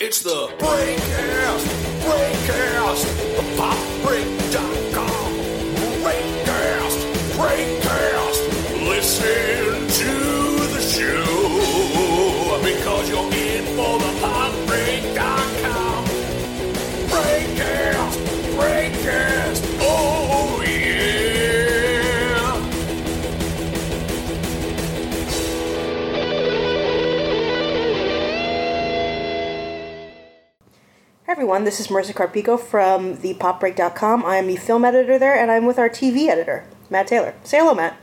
[0.00, 1.66] It's the Breakcast,
[2.06, 3.37] Breakcast,
[31.58, 34.24] everyone, this is Marisa Carpico from thepopbreak.com.
[34.24, 37.34] I'm the film editor there, and I'm with our TV editor, Matt Taylor.
[37.42, 37.98] Say hello, Matt.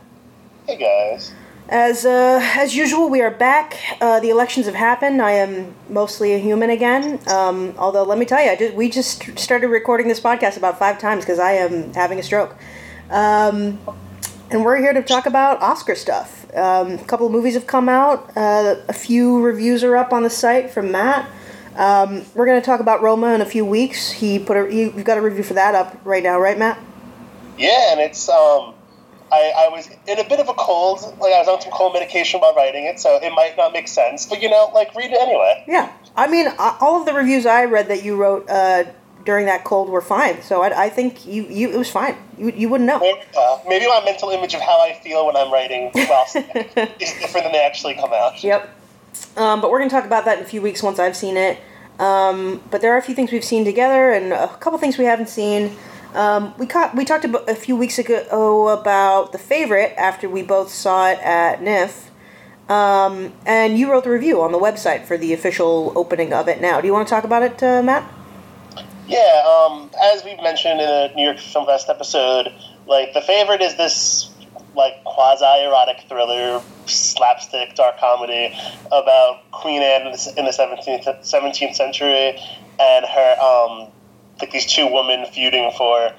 [0.67, 1.33] Hey guys.
[1.69, 3.77] As uh, as usual, we are back.
[4.01, 5.21] Uh, the elections have happened.
[5.21, 7.21] I am mostly a human again.
[7.29, 10.77] Um, although, let me tell you, I just, we just started recording this podcast about
[10.77, 12.57] five times because I am having a stroke.
[13.09, 13.79] Um,
[14.51, 16.45] and we're here to talk about Oscar stuff.
[16.53, 18.35] Um, a couple of movies have come out.
[18.35, 21.29] Uh, a few reviews are up on the site from Matt.
[21.75, 24.11] Um, we're going to talk about Roma in a few weeks.
[24.11, 26.79] He put a you've got a review for that up right now, right, Matt?
[27.57, 28.73] Yeah, and it's um,
[29.31, 31.01] I, I was in a bit of a cold.
[31.20, 33.87] Like I was on some cold medication while writing it, so it might not make
[33.87, 34.26] sense.
[34.26, 35.63] But you know, like read it anyway.
[35.68, 38.85] Yeah, I mean, all of the reviews I read that you wrote uh,
[39.26, 40.41] during that cold were fine.
[40.43, 42.15] So I, I think you, you it was fine.
[42.37, 42.99] You, you wouldn't know.
[42.99, 45.91] Maybe, uh, maybe my mental image of how I feel when I'm writing
[46.27, 46.46] sick
[47.01, 48.41] is different than they actually come out.
[48.43, 48.70] Yep.
[49.38, 51.38] Um, but we're going to talk about that in a few weeks once I've seen
[51.38, 51.60] it.
[51.99, 55.05] Um, but there are a few things we've seen together and a couple things we
[55.05, 55.76] haven't seen.
[56.13, 60.41] Um, we caught, we talked about a few weeks ago about the favorite after we
[60.43, 62.10] both saw it at NIF.
[62.70, 66.62] Um, and you wrote the review on the website for the official opening of it
[66.62, 66.81] now.
[66.81, 68.12] Do you want to talk about it, uh, Matt?
[69.08, 72.52] Yeah, um, as we've mentioned in a New York Film Fest episode,
[72.88, 74.31] like the favorite is this
[74.75, 78.53] like quasi erotic thriller, slapstick dark comedy
[78.88, 82.38] about Queen Anne in the seventeenth seventeenth century
[82.79, 83.91] and her um
[84.41, 86.12] like these two women feuding for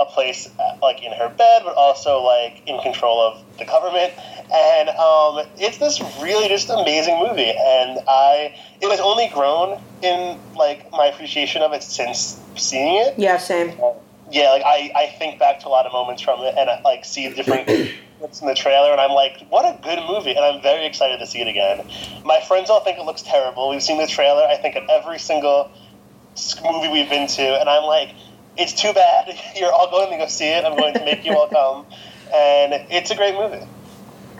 [0.00, 4.12] a place uh, like in her bed, but also like in control of the government.
[4.52, 10.38] And um, it's this really just amazing movie, and I it has only grown in
[10.56, 13.14] like my appreciation of it since seeing it.
[13.18, 13.72] Yeah, same.
[14.30, 16.80] Yeah, like I, I think back to a lot of moments from it, and I,
[16.82, 17.66] like see the different
[18.18, 21.18] clips in the trailer, and I'm like, what a good movie, and I'm very excited
[21.18, 21.86] to see it again.
[22.24, 23.68] My friends all think it looks terrible.
[23.68, 25.70] We've seen the trailer, I think, at every single
[26.64, 28.14] movie we've been to, and I'm like,
[28.56, 29.38] it's too bad.
[29.56, 30.64] You're all going to go see it.
[30.64, 31.86] I'm going to make you all come,
[32.34, 33.66] and it's a great movie.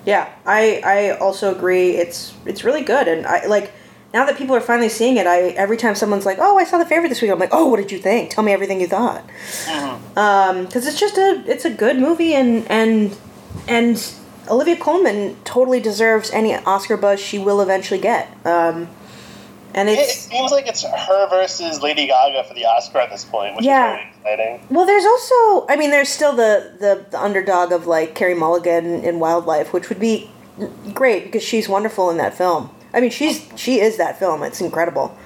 [0.06, 1.92] Yeah, I I also agree.
[1.92, 3.72] It's it's really good, and I like
[4.14, 5.26] now that people are finally seeing it.
[5.26, 7.66] I every time someone's like, "Oh, I saw the favorite this week," I'm like, "Oh,
[7.68, 8.30] what did you think?
[8.30, 9.24] Tell me everything you thought."
[10.16, 13.16] Um, because it's just a it's a good movie, and and
[13.68, 14.14] and
[14.48, 18.28] Olivia Colman totally deserves any Oscar buzz she will eventually get.
[18.46, 18.88] Um,
[19.76, 23.24] and It, it seems like it's her versus Lady Gaga for the Oscar at this
[23.24, 23.94] point, which Yeah.
[23.94, 24.66] is very exciting.
[24.70, 29.02] well, there's also I mean, there's still the the, the underdog of like Carey Mulligan
[29.02, 30.30] in Wildlife, which would be
[30.92, 32.70] great because she's wonderful in that film.
[32.94, 34.42] I mean, she's she is that film.
[34.42, 35.16] It's incredible.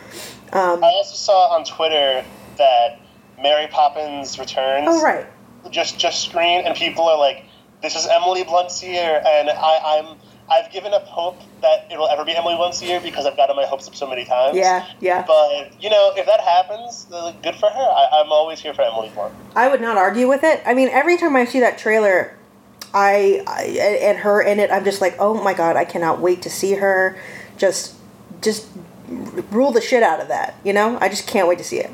[0.53, 2.25] Um, I also saw on Twitter
[2.56, 3.01] that
[3.41, 5.27] Mary Poppins Returns oh right.
[5.71, 7.45] just just screened, and people are like,
[7.83, 10.17] "This is Emily Blunt's year," and I, I'm
[10.51, 13.67] I've given up hope that it'll ever be Emily Blunt's year because I've gotten my
[13.67, 14.56] hopes up so many times.
[14.56, 15.25] Yeah, yeah.
[15.27, 17.06] But you know, if that happens,
[17.43, 17.79] good for her.
[17.79, 19.35] I, I'm always here for Emily Blunt.
[19.55, 20.62] I would not argue with it.
[20.65, 22.39] I mean, every time I see that trailer,
[22.95, 23.62] I, I
[24.03, 26.73] and her in it, I'm just like, oh my god, I cannot wait to see
[26.75, 27.19] her.
[27.58, 27.94] Just,
[28.42, 28.66] just
[29.50, 30.56] rule the shit out of that.
[30.64, 31.91] You know, I just can't wait to see it.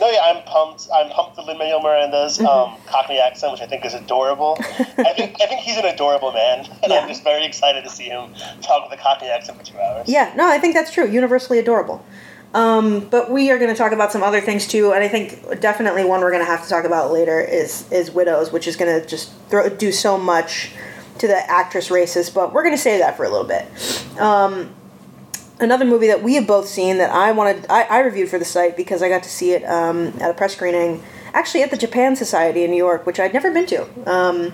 [0.00, 0.88] No, yeah, I'm pumped.
[0.92, 2.46] I'm pumped for Lin Manuel Miranda's Mm-hmm.
[2.46, 4.56] um, Cockney accent, which I think is adorable.
[4.60, 6.98] I think I think he's an adorable man, and Yeah.
[7.00, 10.08] I'm just very excited to see him talk with a Cockney accent for two hours.
[10.08, 11.06] Yeah, no, I think that's true.
[11.08, 12.04] Universally adorable.
[12.54, 15.60] Um, but we are going to talk about some other things too, and I think
[15.60, 18.74] definitely one we're going to have to talk about later is is Widows, which is
[18.74, 20.72] going to just throw, do so much
[21.18, 22.30] to the actress races.
[22.30, 23.64] But we're going to save that for a little bit.
[24.20, 24.74] Um,
[25.60, 28.44] another movie that we have both seen that I wanted, I, I reviewed for the
[28.44, 31.02] site because I got to see it um, at a press screening,
[31.32, 34.52] actually at the Japan Society in New York, which I'd never been to, um,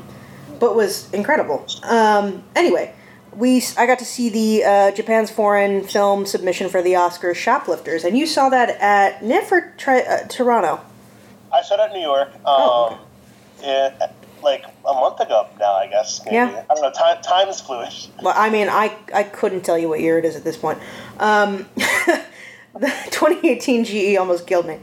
[0.58, 1.66] but was incredible.
[1.84, 2.94] Um, anyway,
[3.34, 8.04] we I got to see the uh, Japan's foreign film submission for the Oscars, Shoplifters,
[8.04, 10.80] and you saw that at NIF or tri- uh, Toronto.
[11.52, 12.28] I saw it in New York.
[12.34, 12.98] Um, Oh,
[13.62, 14.10] yeah,
[14.42, 16.20] like a month ago now, I guess.
[16.24, 16.36] Maybe.
[16.36, 16.64] Yeah.
[16.68, 16.90] I don't know.
[16.92, 17.92] Time time is fluid.
[18.22, 20.78] Well, I mean, I I couldn't tell you what year it is at this point.
[21.18, 24.78] Um, the 2018 GE almost killed me.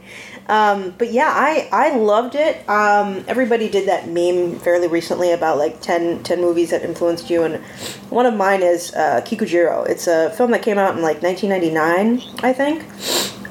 [0.48, 2.66] Um, but yeah, I I loved it.
[2.68, 7.42] Um, everybody did that meme fairly recently about like 10, 10 movies that influenced you,
[7.42, 7.62] and
[8.10, 9.86] one of mine is uh, Kikujiro.
[9.86, 12.84] It's a film that came out in like 1999, I think.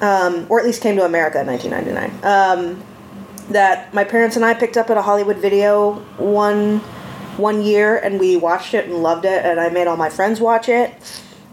[0.01, 2.87] um, or at least came to America in 1999.
[3.49, 6.79] That my parents and I picked up at a Hollywood Video one
[7.37, 10.41] one year, and we watched it and loved it, and I made all my friends
[10.41, 10.91] watch it.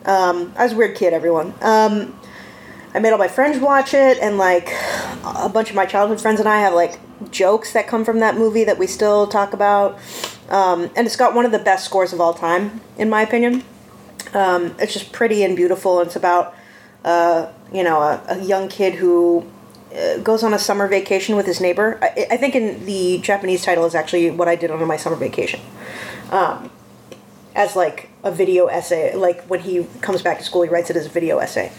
[0.04, 1.54] Um, I was a weird kid, everyone.
[1.60, 2.18] Um,
[2.94, 4.72] I made all my friends watch it, and like
[5.24, 6.98] a bunch of my childhood friends and I have like
[7.30, 9.98] jokes that come from that movie that we still talk about.
[10.48, 13.64] Um, and it's got one of the best scores of all time, in my opinion.
[14.32, 16.00] Um, it's just pretty and beautiful.
[16.00, 16.54] And it's about,
[17.04, 19.50] uh, you know, a, a young kid who
[19.96, 21.98] uh, goes on a summer vacation with his neighbor.
[22.02, 25.16] I, I think in the Japanese title is actually what I did on my summer
[25.16, 25.60] vacation.
[26.30, 26.70] Um,
[27.54, 30.96] as like a video essay, like when he comes back to school, he writes it
[30.96, 31.70] as a video essay.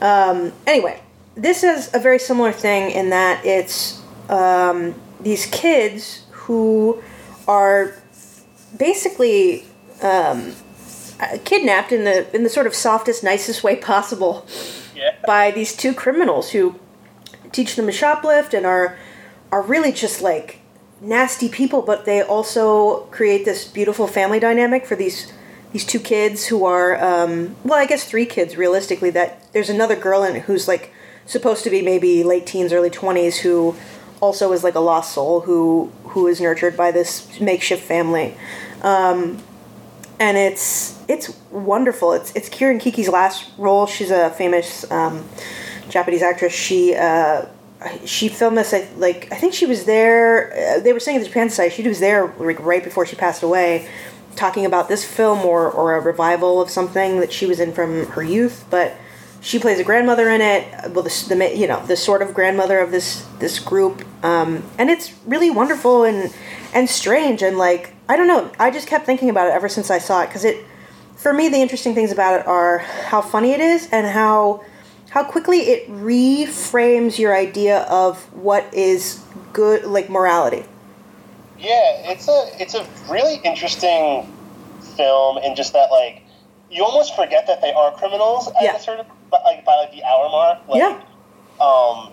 [0.00, 1.02] Um, anyway,
[1.34, 7.02] this is a very similar thing in that it's um, these kids who
[7.46, 7.94] are
[8.78, 9.64] basically
[10.02, 10.54] um,
[11.44, 14.46] kidnapped in the in the sort of softest, nicest way possible
[14.96, 15.14] Yeah.
[15.26, 16.76] by these two criminals who
[17.52, 18.96] teach them to shoplift and are
[19.52, 20.60] are really just like
[21.00, 25.32] nasty people, but they also create this beautiful family dynamic for these
[25.72, 29.10] these two kids who are um, well, I guess three kids realistically.
[29.10, 30.92] That there's another girl in who's like
[31.26, 33.76] supposed to be maybe late teens, early twenties, who
[34.20, 38.36] also is like a lost soul who who is nurtured by this makeshift family.
[38.82, 39.42] Um,
[40.18, 42.12] and it's it's wonderful.
[42.12, 43.86] It's it's Kirin Kiki's last role.
[43.86, 45.24] She's a famous um,
[45.90, 46.52] Japanese actress.
[46.52, 47.46] She uh,
[48.04, 48.72] she filmed this.
[48.96, 50.52] Like I think she was there.
[50.52, 53.16] Uh, they were saying at the Japan Society she was there like right before she
[53.16, 53.88] passed away,
[54.36, 58.06] talking about this film or or a revival of something that she was in from
[58.06, 58.64] her youth.
[58.70, 58.94] But
[59.40, 60.92] she plays a grandmother in it.
[60.92, 64.90] Well, the, the you know the sort of grandmother of this this group, um, and
[64.90, 66.32] it's really wonderful and
[66.74, 68.50] and strange and like I don't know.
[68.58, 70.64] I just kept thinking about it ever since I saw it because it,
[71.16, 74.64] for me, the interesting things about it are how funny it is and how
[75.10, 79.22] how quickly it reframes your idea of what is
[79.52, 80.64] good, like morality.
[81.58, 84.26] Yeah, it's a it's a really interesting
[84.96, 86.22] film in just that like
[86.70, 88.76] you almost forget that they are criminals at Yeah.
[88.76, 90.58] a certain but like by like the hour mark.
[90.68, 91.00] Like, Yeah.
[91.60, 92.12] Um,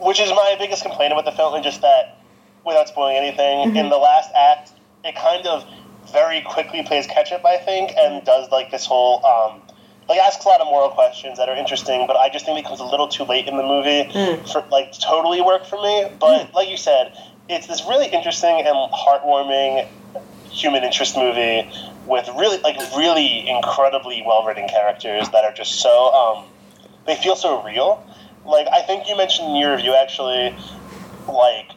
[0.00, 2.18] which is my biggest complaint about the film, and just that
[2.64, 3.76] without spoiling anything, Mm-hmm.
[3.76, 4.72] in the last act,
[5.04, 5.64] it kind of
[6.12, 9.62] very quickly plays catch up, I think, and does like this whole um,
[10.08, 12.64] like asks a lot of moral questions that are interesting, but I just think it
[12.64, 14.50] comes a little too late in the movie Mm.
[14.50, 16.08] for like to totally work for me.
[16.18, 17.12] But like you said,
[17.48, 19.86] it's this really interesting and heartwarming
[20.50, 21.70] human interest movie
[22.06, 26.44] with really like really incredibly well written characters that are just so um,
[27.06, 28.02] they feel so real.
[28.46, 30.56] Like I think you mentioned in your review actually,
[31.28, 31.70] like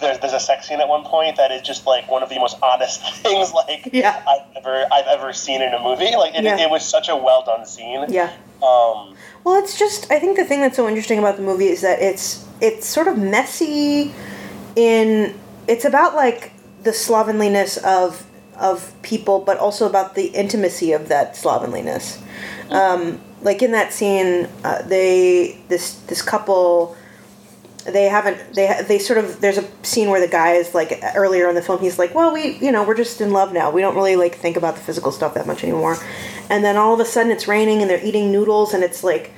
[0.00, 2.38] there's there's a sex scene at one point that is just like one of the
[2.38, 4.22] most honest things like Yeah.
[4.28, 6.14] I've ever I've ever seen in a movie.
[6.16, 6.58] Like it, Yeah.
[6.60, 8.06] it was such a well done scene.
[8.08, 8.32] Yeah.
[8.62, 9.14] Um,
[9.44, 12.00] Well, it's just I think the thing that's so interesting about the movie is that
[12.00, 14.12] it's it's sort of messy
[14.76, 15.34] in
[15.66, 16.52] it's about like
[16.82, 18.26] the slovenliness of
[18.58, 22.22] of people, but also about the intimacy of that slovenliness.
[22.70, 26.94] Um, like in that scene, uh, they this this couple
[27.90, 31.48] they haven't they they sort of there's a scene where the guy is like earlier
[31.48, 33.70] in the film he's like well we you know we're just in love now.
[33.70, 35.96] We don't really like think about the physical stuff that much anymore.
[36.48, 39.32] And then all of a sudden it's raining and they're eating noodles and it's like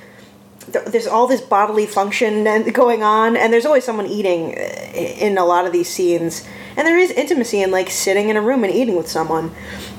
[0.67, 5.45] there's all this bodily function going on and there's always someone eating uh, in a
[5.45, 6.45] lot of these scenes.
[6.75, 9.51] And there is intimacy in like sitting in a room and eating with someone.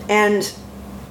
[0.09, 0.52] And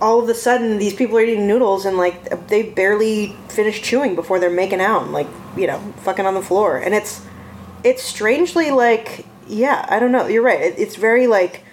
[0.02, 4.16] all of a sudden these people are eating noodles and like they barely finish chewing
[4.16, 6.78] before they're making out and like you know fucking on the floor.
[6.78, 7.26] And it's
[7.84, 11.64] it's strangely like yeah i don't know you're right it, it's very like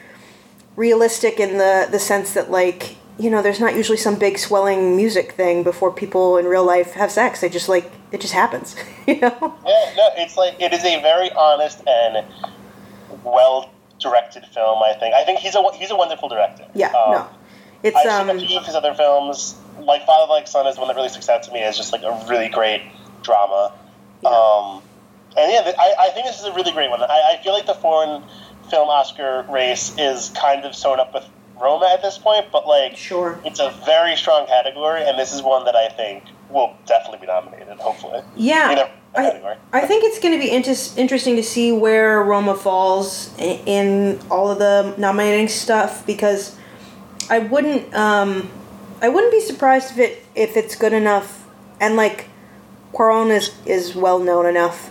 [0.76, 4.96] realistic in the the sense that like you know there's not usually some big swelling
[4.96, 8.76] music thing before people in real life have sex they just like it just happens
[9.06, 12.26] you know Yeah, no, it's like it is a very honest and
[13.24, 14.82] well directed film.
[14.82, 15.14] I think.
[15.14, 16.66] I think he's a he's a wonderful director.
[16.74, 17.28] yeah Um, no
[17.82, 19.56] it's I've um seen a few of his other films.
[19.78, 22.02] Like Father Like Son is one that really sticks out to me as just like
[22.02, 22.82] a really great
[23.22, 23.72] drama.
[24.24, 24.82] Um,
[25.36, 27.02] and yeah, I, I think this is a really great one.
[27.02, 28.22] I, I feel like the foreign
[28.70, 31.24] film Oscar race is kind of sewn up with
[31.60, 33.38] Roma at this point, but like Sure.
[33.44, 37.26] it's a very strong category, and this is one that I think will definitely be
[37.26, 37.78] nominated.
[37.78, 39.56] Hopefully, yeah You know, I.
[39.72, 44.20] I think it's going to be inter- interesting to see where Roma falls in, in
[44.30, 46.56] all of the nominating stuff because
[47.28, 48.50] I wouldn't um,
[49.02, 51.46] I wouldn't be surprised if it if it's good enough
[51.80, 52.28] and like
[52.92, 54.90] Cuarón is is well known enough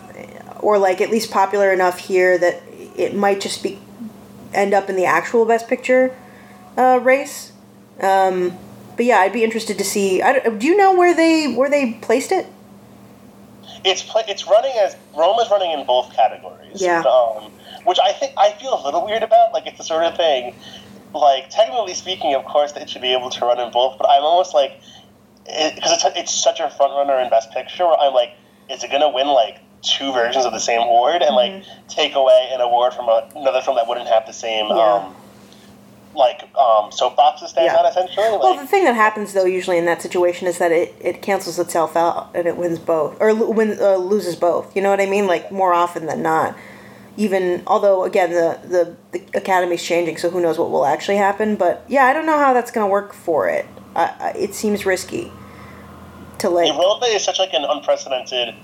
[0.60, 2.62] or like at least popular enough here that
[2.98, 3.80] it might just be
[4.54, 6.16] end up in the actual best picture
[6.78, 7.51] uh, race.
[8.01, 8.58] Um,
[8.96, 10.22] but yeah, I'd be interested to see.
[10.22, 12.48] I don't, do you know where they where they placed it?
[13.86, 16.82] it's pla it's running as Rome is running in both categories.
[16.82, 17.01] Yeah.
[17.01, 17.51] Um,
[17.86, 19.54] which I think I feel a little weird about.
[19.54, 20.56] Like it's the sort of thing.
[21.13, 23.98] Like technically speaking, of course, it should be able to run in both.
[23.98, 24.80] But I'm almost like
[25.46, 27.86] because it's it's such a front runner in Best Picture.
[27.86, 28.34] Where I'm like,
[28.70, 32.50] is it gonna win like two versions of the same award and like take away
[32.53, 34.77] an award from a, another film that wouldn't have the same Mm-hmm.
[34.77, 35.05] Yeah.
[35.07, 35.15] um,
[36.15, 37.77] like um, soapbox to stand Yeah.
[37.77, 38.29] on essentially?
[38.29, 41.21] Like, Well, the thing that happens though usually in that situation is that it, it
[41.21, 44.75] cancels itself out and it wins both or win, uh, loses both.
[44.75, 45.27] You know what I mean?
[45.27, 46.57] Like more often than not.
[47.15, 51.55] Even although again the, the the academy's changing, so who knows what will actually happen?
[51.55, 53.65] But yeah, I don't know how that's going to work for it.
[53.95, 55.31] I, I, it seems risky
[56.39, 58.55] to like Rome is such like an unprecedented,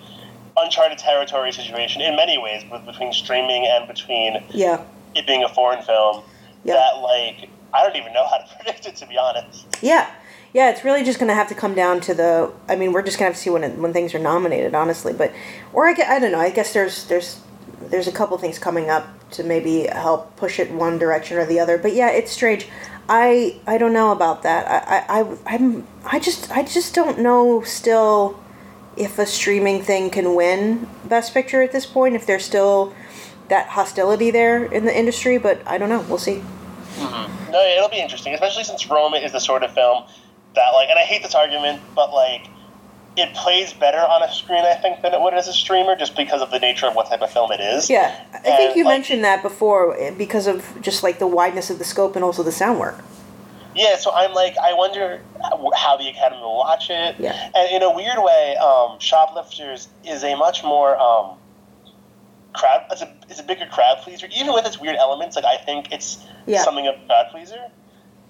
[0.58, 4.84] uncharted territory situation in many ways, with, between streaming and between yeah
[5.16, 6.24] it being a foreign film.
[6.64, 6.76] Yeah.
[6.76, 9.66] That like I don't even know how to predict it to be honest.
[9.82, 10.12] Yeah,
[10.54, 10.70] yeah.
[10.70, 12.52] It's really just going to have to come down to the.
[12.68, 14.76] I mean, we're just going to have to see when it, when things are nominated,
[14.76, 15.14] honestly.
[15.14, 15.34] But
[15.74, 16.40] or I, I don't know.
[16.40, 17.42] I guess there's there's
[17.82, 21.60] there's a couple things coming up to maybe help push it one direction or the
[21.60, 21.78] other.
[21.78, 22.68] But yeah, it's strange.
[23.08, 24.68] I I don't know about that.
[24.68, 28.40] I I, I I'm I just I just don't know still
[28.98, 32.16] if a streaming thing can win Best Picture at this point.
[32.16, 32.94] If there's still
[33.50, 36.02] that hostility there in the industry, but I don't know.
[36.02, 36.44] We'll see.
[37.00, 40.04] No, it'll be interesting, especially since Rome is the sort of film
[40.56, 42.48] that like, and I hate this argument, but like.
[43.18, 46.18] It plays better on a screen, I think, than it would as a streamer, just
[46.18, 47.90] because of the nature of what type of film it is.
[47.90, 51.70] Yeah, I think you like- mentioned that before eh, because of just like the wideness
[51.70, 53.02] of the scope and also the sound work.
[53.76, 55.22] Yeah, so I'm like, I wonder
[55.76, 57.16] how the Academy will watch it.
[57.20, 57.52] Yeah.
[57.54, 61.38] And in a weird way, um, Shoplifters is a much more um,
[62.54, 62.86] crowd.
[62.92, 65.36] It's a it's a bigger crowd pleaser, even with its weird elements.
[65.36, 66.64] Like I think it's Yeah.
[66.64, 67.62] something of a crowd pleaser.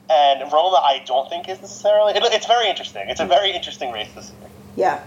[0.09, 2.13] And Roma, I don't think is necessarily.
[2.13, 3.09] It, it's very interesting.
[3.09, 4.49] It's a very interesting race this year.
[4.75, 5.03] Yeah.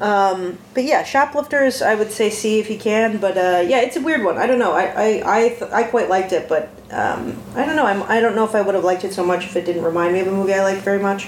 [0.00, 3.18] Um, but yeah, shoplifters, I would say see if you can.
[3.18, 4.38] But uh, yeah, it's a weird one.
[4.38, 4.72] I don't know.
[4.72, 7.86] I I, I, th- I quite liked it, but um, I don't know.
[7.86, 9.84] I'm, I don't know if I would have liked it so much if it didn't
[9.84, 11.26] remind me of a movie I liked very much.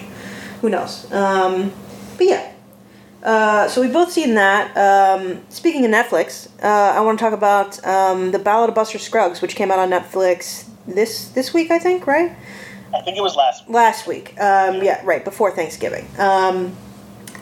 [0.60, 1.10] Who knows?
[1.12, 1.72] Um,
[2.16, 2.52] but yeah.
[3.22, 4.76] Uh, so we've both seen that.
[4.76, 8.98] Um, speaking of Netflix, uh, I want to talk about um, the Ballad of Buster
[8.98, 12.36] Scruggs, which came out on Netflix this this week, I think, right?
[12.94, 13.68] I think it was last.
[13.68, 14.40] last week.
[14.40, 16.06] Um, yeah, right before Thanksgiving.
[16.18, 16.76] Um,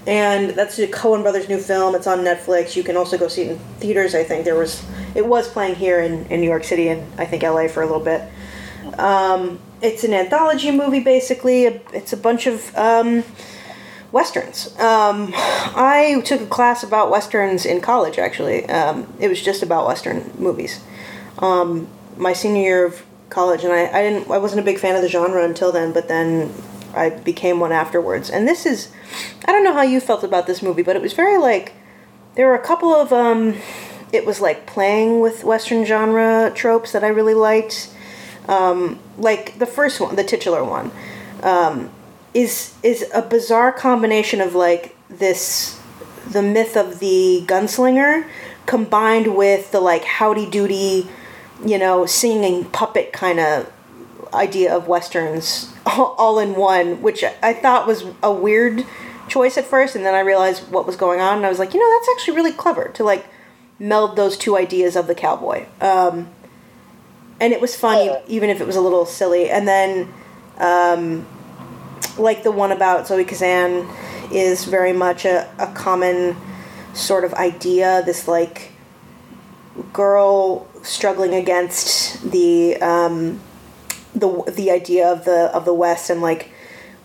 [0.06, 1.94] and that's the Coen Brothers' new film.
[1.94, 2.76] It's on Netflix.
[2.76, 4.14] You can also go see it in theaters.
[4.14, 4.84] I think there was
[5.14, 7.86] it was playing here in, in New York City and I think LA for a
[7.86, 8.22] little bit.
[8.98, 11.64] Um, it's an anthology movie, basically.
[11.64, 13.24] It's a bunch of um,
[14.12, 14.68] westerns.
[14.78, 18.18] Um, I took a class about westerns in college.
[18.18, 20.80] Actually, um, it was just about western movies.
[21.38, 24.30] Um, my senior year of college, and I, I didn't.
[24.30, 26.52] I wasn't a big fan of the genre until then, but then
[26.94, 28.30] I became one afterwards.
[28.30, 28.88] And this is,
[29.46, 31.74] I don't know how you felt about this movie, but it was very like
[32.34, 33.56] there were a couple of um,
[34.12, 37.90] it was like playing with western genre tropes that I really liked.
[38.48, 40.90] Um, like the first one, the titular one,
[41.42, 41.90] um,
[42.34, 45.80] is is a bizarre combination of like this
[46.28, 48.26] the myth of the gunslinger
[48.66, 51.08] combined with the like howdy doody,
[51.64, 53.70] you know, singing puppet kind of
[54.32, 58.86] idea of westerns all, in one, which I thought was a weird
[59.28, 61.74] choice at first, and then I realized what was going on, and I was like,
[61.74, 63.26] you know, that's actually really clever to like
[63.78, 65.66] meld those two ideas of the cowboy.
[65.80, 66.28] Um,
[67.40, 68.20] and it was funny, Yeah.
[68.28, 69.50] even if it was a little silly.
[69.50, 70.12] And then,
[70.58, 71.26] um,
[72.16, 73.88] like the one about Zoe Kazan
[74.32, 76.36] is very much a, a common
[76.92, 78.02] sort of idea.
[78.06, 78.70] This like
[79.92, 83.40] girl struggling against the um,
[84.14, 86.50] the the idea of the of the West and like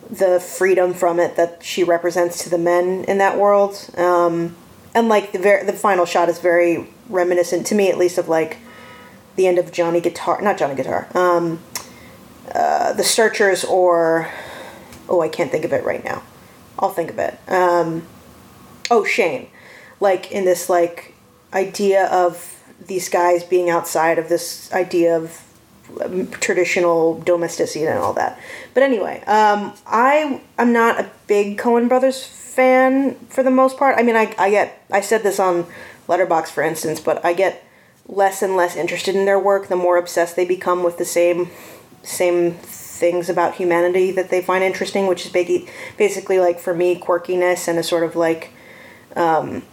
[0.09, 3.89] the freedom from it that she represents to the men in that world.
[3.97, 4.55] Um,
[4.95, 8.27] and like the very the final shot is very reminiscent to me, at least, of
[8.27, 8.57] like
[9.35, 11.59] the end of Johnny Guitar, not Johnny Guitar, um,
[12.53, 14.29] uh, the Searchers, or
[15.07, 16.23] oh, I can't think of it right now.
[16.77, 17.39] I'll think of it.
[17.47, 18.07] Um,
[18.89, 19.49] oh, Shane,
[19.99, 21.13] like in this like
[21.53, 25.43] idea of these guys being outside of this idea of
[26.39, 28.39] traditional domesticity and all that.
[28.73, 33.97] But anyway, um, I I'm not a big Coen Brothers fan for the most part.
[33.97, 35.65] I mean, I I get I said this on
[36.07, 37.63] Letterboxd for instance, but I get
[38.07, 41.49] less and less interested in their work the more obsessed they become with the same
[42.01, 46.99] same things about humanity that they find interesting, which is basically basically like for me
[46.99, 48.51] quirkiness and a sort of like
[49.15, 49.63] um,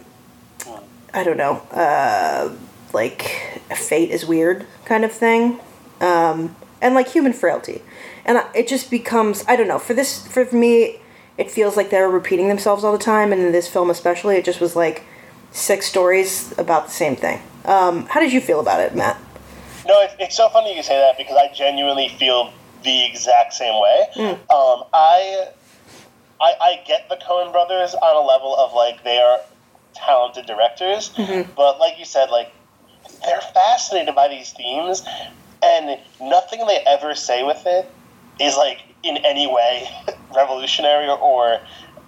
[1.13, 2.53] I don't know, uh,
[2.93, 5.59] like fate is weird kind of thing
[6.01, 7.81] um, and like human frailty
[8.25, 10.99] and it just becomes i don't know for this for me
[11.37, 14.45] it feels like they're repeating themselves all the time and in this film especially it
[14.45, 15.03] just was like
[15.51, 17.41] six stories about the same thing.
[17.65, 19.19] Um, how did you feel about it, Matt?
[19.87, 23.73] No, it's, it's so funny you say that because I genuinely feel the exact same
[23.81, 24.07] way.
[24.49, 25.47] Um, I,
[26.39, 29.39] I I get the Coen brothers on a level of like they are
[29.95, 31.11] talented directors,
[31.55, 32.51] but like you said, like
[33.25, 35.03] they're fascinated by these themes,
[35.67, 37.89] and nothing they ever say with it
[38.39, 39.87] is like in any way
[40.35, 41.59] revolutionary or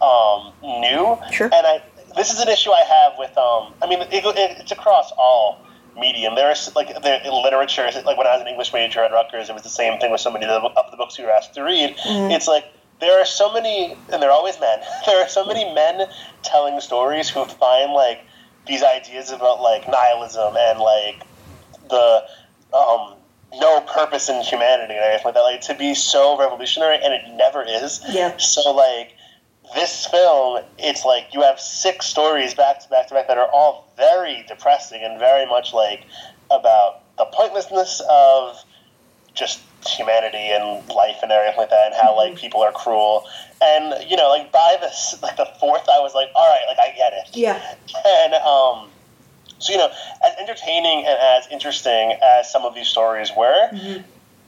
[0.02, 1.18] um, new.
[1.32, 1.50] Sure.
[1.52, 1.82] And I
[2.16, 3.74] this is an issue I have with um.
[3.82, 5.66] I mean, it, it, it's across all
[5.98, 6.36] medium.
[6.36, 7.90] There's like there in literature.
[8.06, 10.22] Like when I was an English major at Rutgers, it was the same thing with
[10.22, 11.96] so many of the, of the books we were asked to read.
[12.06, 12.66] It's like
[13.00, 14.80] there are so many, and they're always men.
[15.06, 16.08] There are so many men
[16.44, 18.22] telling stories who find like
[18.68, 21.24] these ideas about like nihilism and like
[21.90, 22.24] the
[22.74, 23.16] um,
[23.54, 27.22] no purpose in humanity and everything like that, like to be so revolutionary, and it
[27.36, 28.02] never is.
[28.10, 28.38] Yeah.
[28.38, 29.16] So like
[29.76, 33.50] this film, it's like you have six stories back to back to back that are
[33.52, 36.06] all very depressing and very much like
[36.52, 38.64] about the pointlessness of
[39.34, 43.26] just humanity and life and everything like that, and how like people are cruel.
[43.62, 46.80] And you know, like by this, like the fourth, I was like, all right, like
[46.80, 47.36] I get it.
[47.36, 47.76] Yeah.
[48.06, 48.90] And um,
[49.60, 49.90] so you know,
[50.26, 53.70] as entertaining and as interesting as some of these stories were,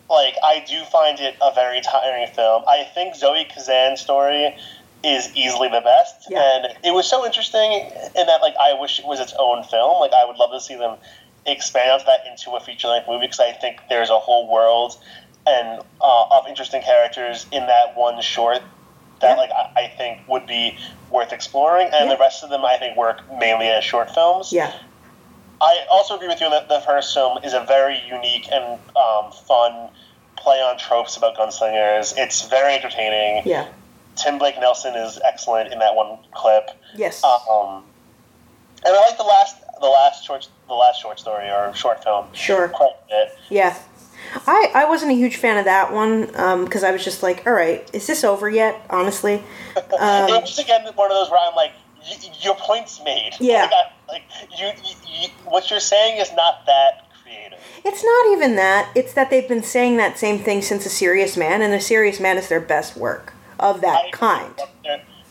[0.09, 2.63] like I do find it a very tiring film.
[2.67, 4.55] I think Zoe Kazan's story
[5.03, 6.41] is easily the best, Yeah.
[6.41, 7.71] and it was so interesting
[8.15, 9.99] in that like I wish it was its own film.
[9.99, 10.97] Like I would love to see them
[11.45, 14.95] expand that into a feature length movie because I think there's a whole world
[15.47, 18.59] and uh, of interesting characters in that one short
[19.21, 19.35] that Yeah.
[19.37, 20.77] like I, I think would be
[21.09, 22.15] worth exploring, and Yeah.
[22.15, 24.53] the rest of them I think work mainly as short films.
[24.53, 24.71] Yeah.
[25.61, 29.31] I also agree with you that the first film is a very unique and um,
[29.31, 29.89] fun
[30.37, 32.13] play on tropes about gunslingers.
[32.17, 33.43] It's very entertaining.
[33.45, 33.67] Yeah.
[34.15, 36.69] Tim Blake Nelson is excellent in that one clip.
[36.95, 37.23] Yes.
[37.23, 37.83] Um,
[38.83, 42.25] and I like the last the last short the last short story or short film
[42.33, 42.67] Sure.
[42.69, 43.37] quite a bit.
[43.49, 43.77] Yeah.
[44.47, 46.25] I, I wasn't a huge fan of that one
[46.63, 48.81] because I was just like, all right, is this over yet?
[48.89, 49.43] Honestly.
[49.99, 51.71] Um, it was again one of those where I'm like,
[52.41, 53.31] your point's made.
[53.39, 53.69] Yeah.
[54.07, 57.59] Like, like you, you, you, what you're saying is not that creative.
[57.83, 58.91] It's not even that.
[58.95, 62.19] It's that they've been saying that same thing since A Serious Man, and A Serious
[62.19, 64.53] Man is their best work of that I- kind.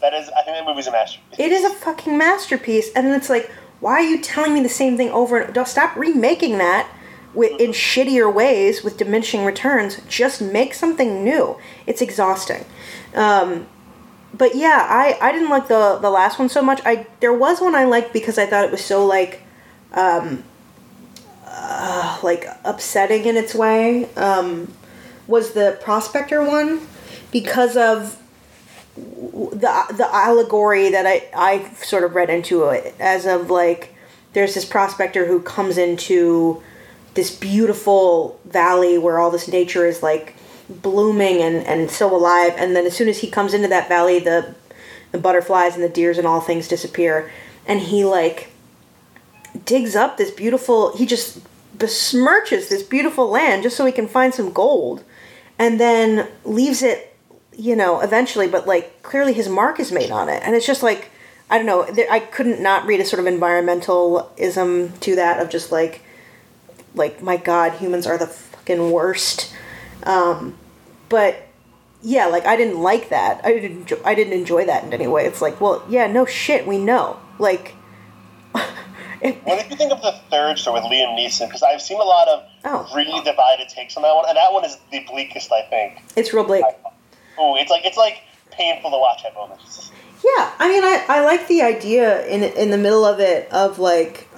[0.00, 1.38] That is, I think that movie's a masterpiece.
[1.38, 4.68] It is a fucking masterpiece, and then it's like, why are you telling me the
[4.70, 6.90] same thing over and don't stop remaking that
[7.34, 10.00] with in shittier ways with diminishing returns.
[10.08, 11.56] Just make something new.
[11.86, 12.64] It's exhausting.
[13.14, 13.66] Um,
[14.32, 16.80] but yeah, I, I didn't like the the last one so much.
[16.84, 19.42] I there was one I liked because I thought it was so like
[19.92, 20.44] um,
[21.46, 24.12] uh, like upsetting in its way.
[24.14, 24.72] Um,
[25.26, 26.80] was the prospector one
[27.30, 28.20] because of
[28.96, 33.94] the the allegory that I I sort of read into it as of like
[34.32, 36.62] there's this prospector who comes into
[37.14, 40.34] this beautiful valley where all this nature is like
[40.70, 42.54] blooming and and so alive.
[42.56, 44.54] And then as soon as he comes into that valley the
[45.12, 47.30] the butterflies and the deers and all things disappear.
[47.66, 48.52] And he like
[49.64, 51.40] digs up this beautiful he just
[51.76, 55.04] besmirches this beautiful land just so he can find some gold.
[55.58, 57.06] And then leaves it
[57.56, 60.42] you know eventually but like clearly his mark is made on it.
[60.44, 61.10] And it's just like
[61.50, 65.72] i don't know i couldn't not read a sort of environmentalism to that of just
[65.72, 66.02] like
[66.94, 69.52] like my god humans are the fucking worst
[70.04, 70.56] um
[71.08, 71.36] but
[72.02, 75.06] yeah like i didn't like that i didn't enjoy, i didn't enjoy that in any
[75.06, 77.74] way it's like well yeah no shit we know like
[79.20, 81.46] it, What did you think of the third story with Liam Neeson?
[81.46, 82.90] Because I've seen a lot of Oh.
[82.94, 86.02] really divided takes on that one, and that one is the bleakest, I think.
[86.16, 86.64] it's real bleak
[87.38, 89.90] Oh, it's like it's like painful to watch at moments.
[90.24, 93.78] Yeah, I mean, I, I like the idea in in the middle of it of
[93.78, 94.28] like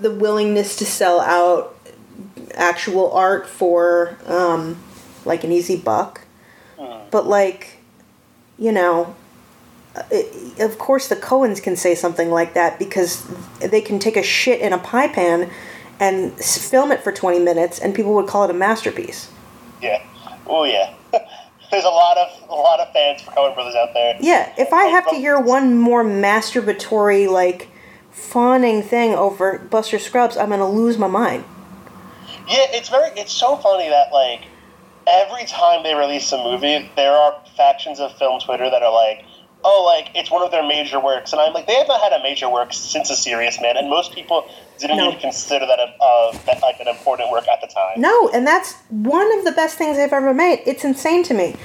[0.00, 1.74] the willingness to sell out
[2.54, 4.76] actual art for um,
[5.26, 6.22] like an easy buck,
[6.78, 7.00] uh.
[7.10, 7.78] but like,
[8.58, 9.14] you know,
[10.10, 13.26] it, of course the Coens can say something like that because
[13.58, 15.50] they can take a shit in a pie pan
[16.00, 19.30] and film it for twenty minutes and people would call it a masterpiece.
[19.80, 20.02] Yeah.
[20.46, 20.94] Oh yeah.
[21.70, 24.16] There's a lot of a lot of fans for Coen Brothers out there.
[24.20, 27.68] Yeah, if I have to hear one more masturbatory, like,
[28.10, 31.44] fawning thing over Buster Scruggs, I'm gonna lose my mind.
[32.48, 34.42] Yeah, it's very it's so funny that like
[35.06, 39.24] every time they release a movie, there are factions of film Twitter that are like,
[39.64, 42.22] "Oh, like it's one of their major works," and I'm like, they haven't had a
[42.22, 44.46] major work since A Serious Man, and most people
[44.78, 45.08] didn't No.
[45.08, 48.00] even consider that a uh, that, like an important work at the time.
[48.00, 50.62] No, and that's one of the best things they've ever made.
[50.66, 51.56] It's insane to me.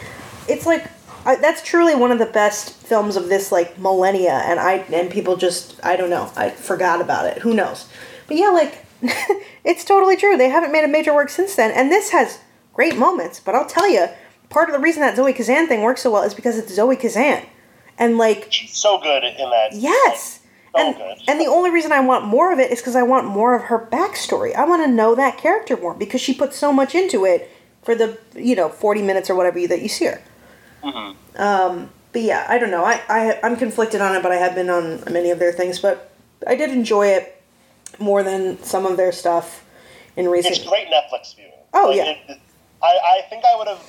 [0.47, 0.85] It's like
[1.25, 5.09] I, that's truly one of the best films of this like millennia, and I and
[5.11, 7.39] people just I don't know I forgot about it.
[7.39, 7.87] Who knows?
[8.27, 8.85] But yeah, like
[9.63, 10.37] it's totally true.
[10.37, 12.39] They haven't made a major work since then, and this has
[12.79, 13.41] great moments.
[13.41, 14.07] But I'll tell you,
[14.49, 16.95] part of the reason that Zoe Kazan thing works so well is because it's Zoe
[16.95, 17.43] Kazan,
[17.97, 19.73] and like She's so good in that.
[19.73, 20.39] yes.
[20.73, 21.17] So And, good.
[21.27, 23.63] and the only reason I want more of it is because I want more of
[23.63, 24.55] her backstory.
[24.55, 27.51] I want to know that character more because she put so much into it
[27.83, 30.21] for the you know forty minutes or whatever you, that you see her.
[30.83, 31.41] Mm-hmm.
[31.41, 32.85] Um, but yeah, I don't know.
[32.85, 35.79] I, I I'm conflicted on it, but I have been on many of their things.
[35.79, 36.11] But
[36.47, 37.41] I did enjoy it
[37.99, 39.65] more than some of their stuff
[40.15, 40.55] in recent.
[40.55, 41.51] It's great Netflix viewing.
[41.73, 42.33] Oh, Like, yeah.
[42.33, 42.39] it-
[42.81, 43.81] I, I think I would have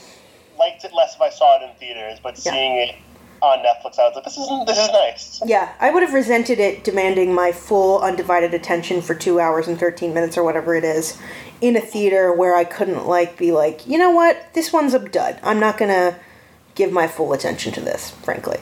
[0.58, 2.52] liked it less if I saw it in theaters, but Yeah.
[2.52, 2.94] seeing it
[3.42, 5.40] on Netflix, I was like, this is this is nice.
[5.46, 9.78] Yeah, I would have resented it demanding my full undivided attention for two hours and
[9.80, 11.16] thirteen minutes or whatever it is,
[11.62, 14.98] in a theater where I couldn't like be like, you know what, this one's a
[14.98, 15.38] dud.
[15.42, 16.18] I'm not gonna
[16.74, 18.58] give my full attention to this, frankly.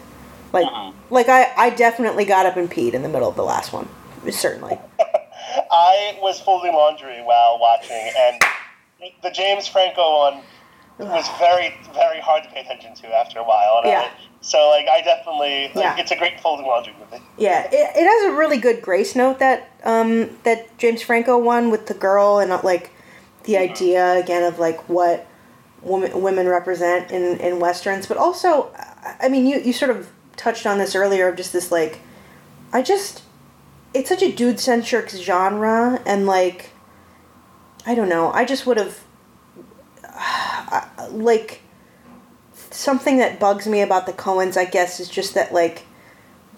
[0.52, 0.94] Like, Mhm.
[1.10, 3.88] like I, I definitely got up and peed in the middle of the last one,
[4.30, 4.78] certainly.
[5.70, 8.42] I was folding laundry while watching, and
[9.22, 10.40] the James Franco one
[10.98, 13.78] was very, very hard to pay attention to after a while.
[13.82, 14.00] And Yeah.
[14.00, 15.96] I, so, like, I definitely, like, Yeah.
[15.98, 17.22] it's a great folding laundry movie.
[17.36, 21.70] Yeah, it, it has a really good grace note that um that James Franco one
[21.70, 22.90] with the girl and uh, like
[23.44, 25.26] the idea again of like what
[25.82, 30.10] women women represent in in westerns, but also I- I mean you you sort of
[30.36, 32.00] touched on this earlier of just this like
[32.72, 33.22] I just
[33.94, 36.70] it's such a dude centric genre and like
[37.86, 39.00] I don't know I just would have
[41.10, 41.62] like
[42.70, 45.86] something that bugs me about the Coens I guess is just that like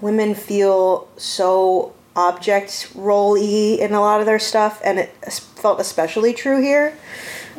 [0.00, 6.32] women feel so object role in a lot of their stuff, and it felt especially
[6.32, 6.96] true here.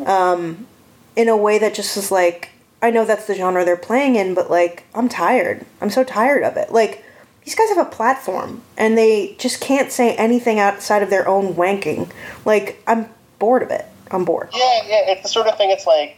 [0.05, 0.67] Um,
[1.15, 2.49] in a way that just was like,
[2.81, 5.65] I know that's the genre they're playing in, but like, I'm tired.
[5.81, 6.71] I'm so tired of it.
[6.71, 7.03] Like,
[7.43, 11.53] these guys have a platform, and they just can't say anything outside of their own
[11.53, 12.11] wanking.
[12.45, 13.09] Like, I'm
[13.41, 13.85] bored of it.
[14.11, 14.49] I'm bored.
[14.53, 15.71] Yeah, yeah, it's the sort of thing.
[15.71, 16.15] It's like,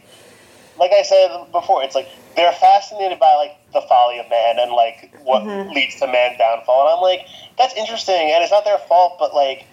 [0.78, 2.06] like I said before, it's like
[2.36, 5.72] they're fascinated by like the folly of man and like what Mm-hmm.
[5.74, 6.82] leads to man's downfall.
[6.86, 7.26] And I'm like,
[7.58, 9.64] that's interesting, and it's not their fault, but like,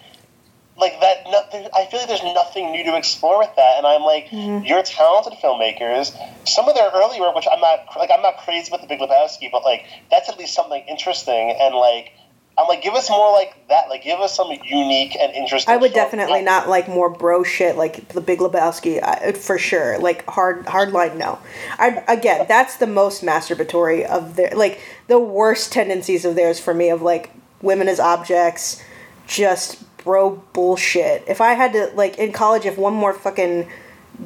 [0.78, 1.24] like that.
[1.26, 3.76] No, there, I feel like there's nothing new to explore with that.
[3.78, 4.64] And I'm like, Mm-hmm.
[4.64, 6.16] you're talented filmmakers.
[6.48, 9.00] Some of their early work, which I'm not like, I'm not crazy with the Big
[9.00, 11.54] Lebowski, but like that's at least something interesting.
[11.60, 12.12] And like,
[12.58, 13.88] I'm like, give us more like that.
[13.88, 15.72] Like, give us some unique and interesting.
[15.72, 19.58] I would short definitely not like more bro shit like the Big Lebowski I, for
[19.58, 19.98] sure.
[19.98, 21.38] Like hard hard line no.
[21.78, 26.74] I again that's the most masturbatory of their like the worst tendencies of theirs for
[26.74, 27.30] me of like
[27.62, 28.82] women as objects,
[29.26, 31.24] just bro bullshit.
[31.26, 33.68] If I had to like in college, if one more fucking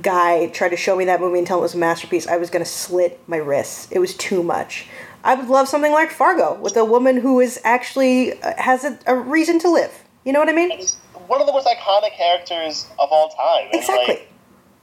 [0.03, 2.39] guy tried to show me that movie and tell me it was a masterpiece, I
[2.39, 3.89] was gonna slit my wrists.
[3.93, 4.87] It was too much.
[5.27, 8.97] I would love something like Fargo with a woman who is actually uh, has a,
[9.07, 9.93] a reason to live.
[10.25, 10.71] You know what I mean?
[11.27, 13.67] One of the most iconic characters of all time.
[13.67, 14.15] And, Exactly.
[14.15, 14.29] Like,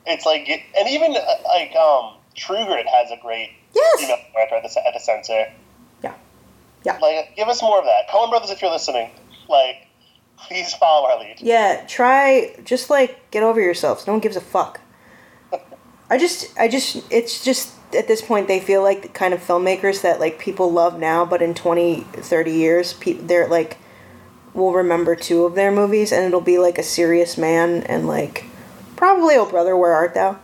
[0.06, 4.02] it's like, and even uh, like um, True Grit has a great Yes.
[4.02, 5.52] female character at the, at the center.
[6.04, 6.14] Yeah.
[6.84, 6.98] Yeah.
[6.98, 8.10] Like, give us more of that.
[8.10, 9.10] Coen Brothers, if you're listening,
[9.48, 9.88] like,
[10.38, 11.38] please follow our lead.
[11.40, 14.06] Yeah, try just like get over yourselves.
[14.06, 14.82] No one gives a fuck.
[16.10, 19.40] I just I just it's just at this point they feel like the kind of
[19.40, 23.78] filmmakers that like people love now but in 20 30 years pe- they're like
[24.54, 28.46] will remember two of their movies and it'll be like a serious man and like
[28.96, 30.38] probably oh brother where art thou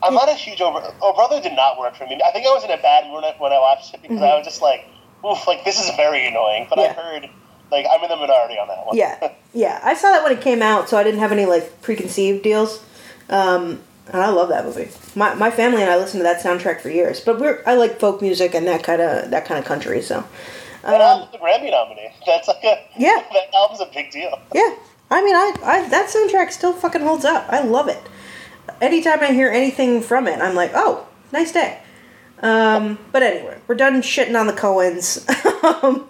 [0.00, 0.80] I'm not a huge over.
[1.02, 2.20] Oh, brother did not work for me.
[2.24, 4.44] I think I was in a bad mood when I watched it because I was
[4.46, 4.86] just like,
[5.26, 6.68] oof, like this is very annoying.
[6.70, 7.00] But I Mm-hmm.
[7.00, 7.30] Heard,
[7.72, 8.96] like, I'm in the minority on that one.
[8.96, 11.82] yeah yeah i saw that when it came out so i didn't have any like
[11.82, 12.80] preconceived deals
[13.28, 13.80] um
[14.12, 16.90] and i love that movie my, my family and i listened to that soundtrack for
[16.90, 20.00] years but we're i like folk music and that kind of that kind of country
[20.02, 20.24] so
[20.82, 22.08] that album's a Grammy nominee.
[22.26, 23.22] That's like a Yeah.
[23.32, 24.38] That album's a big deal.
[24.54, 24.74] yeah
[25.10, 28.02] i mean i, I that soundtrack still fucking holds up i love it
[28.80, 31.80] anytime i hear anything from it i'm like oh nice day
[32.42, 35.26] um but anyway we're done shitting on the coens
[35.82, 36.08] um,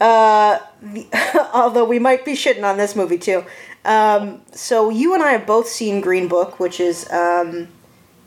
[0.00, 1.06] uh, the,
[1.54, 3.44] although we might be shitting on this movie too.
[3.84, 7.68] Um, so you and I have both seen Green Book, which is um,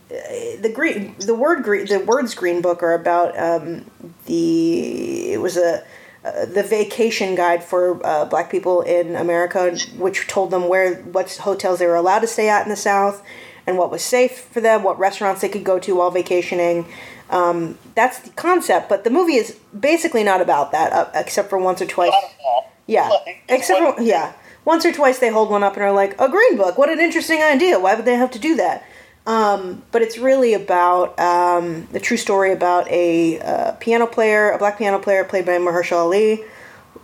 [0.08, 1.14] the green.
[1.18, 1.86] The word green.
[1.86, 3.90] The words Green Book are about um,
[4.26, 5.32] the.
[5.32, 5.82] It was a.
[6.24, 11.30] Uh, the vacation guide for uh, black people in America, which told them where what
[11.36, 13.22] hotels they were allowed to stay at in the South,
[13.64, 16.84] and what was safe for them, what restaurants they could go to while vacationing.
[17.30, 21.58] Um, that's the concept, but the movie is basically not about that, uh, except for
[21.58, 22.10] once or twice.
[22.10, 22.72] Not at all.
[22.88, 23.10] Yeah,
[23.48, 24.32] except for yeah,
[24.66, 27.00] once or twice they hold one up and are like, "A green book, what an
[27.00, 27.80] interesting idea.
[27.80, 28.84] Why would they have to do that?"
[29.26, 34.58] Um, but it's really about um, the true story about a uh, piano player, a
[34.58, 36.44] black piano player played by Mahershala Ali,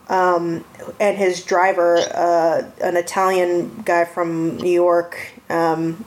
[0.08, 0.64] um,
[1.00, 5.18] and his driver, uh, an Italian guy from New York.
[5.48, 6.04] Um,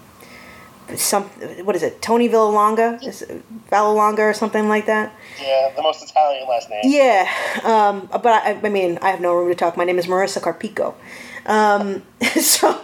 [0.96, 1.24] some
[1.66, 2.02] what is it?
[2.02, 3.26] Tony Villalonga, is
[3.72, 5.14] Villalonga or something like that.
[5.42, 6.82] Yeah, the most Italian last name.
[6.84, 7.28] Yeah,
[7.64, 9.78] um, but I, I mean, I have no room to talk.
[9.78, 10.94] My name is Marisa Carpico.
[11.46, 12.04] Um,
[12.40, 12.82] so,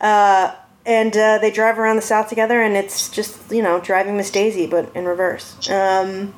[0.00, 0.54] uh,
[0.86, 4.30] and uh, they drive around the South together, and it's just you know driving Miss
[4.30, 5.68] Daisy, but in reverse.
[5.70, 6.34] Um,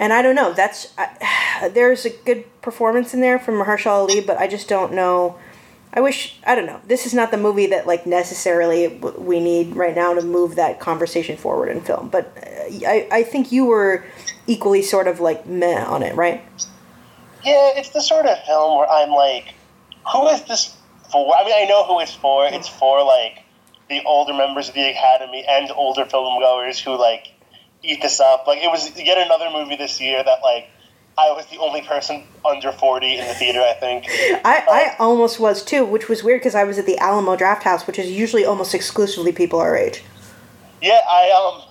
[0.00, 0.52] and I don't know.
[0.52, 0.92] That's
[1.72, 5.38] there's a good performance in there from Mahershala Ali, but I just don't know.
[5.92, 6.80] I wish I don't know.
[6.86, 10.80] This is not the movie that like necessarily we need right now to move that
[10.80, 12.08] conversation forward in film.
[12.08, 14.04] But uh, I I think you were
[14.46, 16.42] equally sort of like meh on it, right?
[17.44, 19.54] Yeah, it's the sort of film where I'm like,
[20.12, 20.76] who is this
[21.10, 21.34] for?
[21.36, 22.46] I mean, I know who it's for.
[22.46, 23.44] It's for like
[23.88, 27.32] the older members of the Academy and older film goers who like
[27.82, 28.46] eat this up.
[28.46, 30.68] Like it was yet another movie this year that like
[31.18, 33.60] I was the only person under forty in the theater.
[33.60, 34.06] I think.
[34.44, 37.86] I, I almost was too, which was weird because I was at the Alamo Drafthouse,
[37.86, 40.02] which is usually almost exclusively people our age.
[40.80, 41.69] Yeah, I um,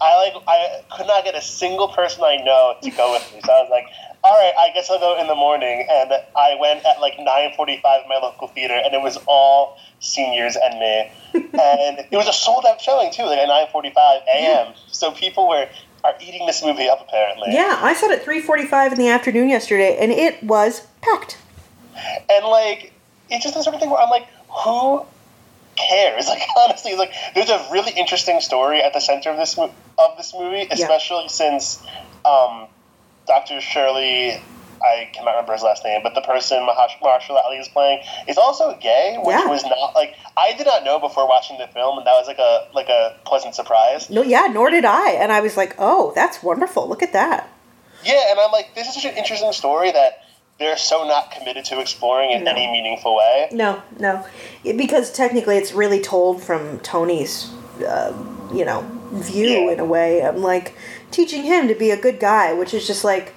[0.00, 3.40] I like I could not get a single person I know to go with me.
[3.44, 3.86] So I was like,
[4.24, 5.86] all right, I guess I'll go in the morning.
[5.90, 9.78] And I went at like nine forty-five in my local theater, and it was all
[10.00, 11.12] seniors and me.
[11.34, 14.74] and it was a sold-out showing too, like at nine forty-five a.m.
[14.88, 15.68] So people were
[16.02, 17.52] are eating this movie up apparently.
[17.52, 21.36] Yeah, I saw it at three forty-five in the afternoon yesterday, and it was packed.
[22.30, 22.92] And like,
[23.28, 25.04] it's just the sort of thing where I'm like, who
[25.76, 26.26] cares?
[26.30, 30.16] Like honestly, like there's a really interesting story at the center of this mo- of
[30.16, 31.82] this movie, especially since
[32.24, 32.66] um,
[33.26, 33.60] Dr.
[33.60, 34.42] Shirley.
[34.82, 38.38] I cannot remember his last name, but the person Mahash- Marshall Ali is playing is
[38.38, 39.46] also gay, which Yeah.
[39.46, 42.38] was not like I did not know before watching the film, and that was like
[42.38, 44.08] a like a pleasant surprise.
[44.08, 46.88] No, yeah, nor did I, and I was like, oh, that's wonderful.
[46.88, 47.50] Look at that.
[48.02, 50.24] Yeah, and I'm like, this is such an interesting story that
[50.58, 52.52] they're so not committed to exploring in No.
[52.52, 53.48] any meaningful way.
[53.52, 54.24] No, no,
[54.64, 57.50] because technically it's really told from Tony's,
[57.86, 58.14] uh,
[58.54, 58.80] you know,
[59.10, 59.72] view Yeah.
[59.72, 60.22] in a way.
[60.24, 60.74] I'm like
[61.10, 63.34] teaching him to be a good guy, which is just like,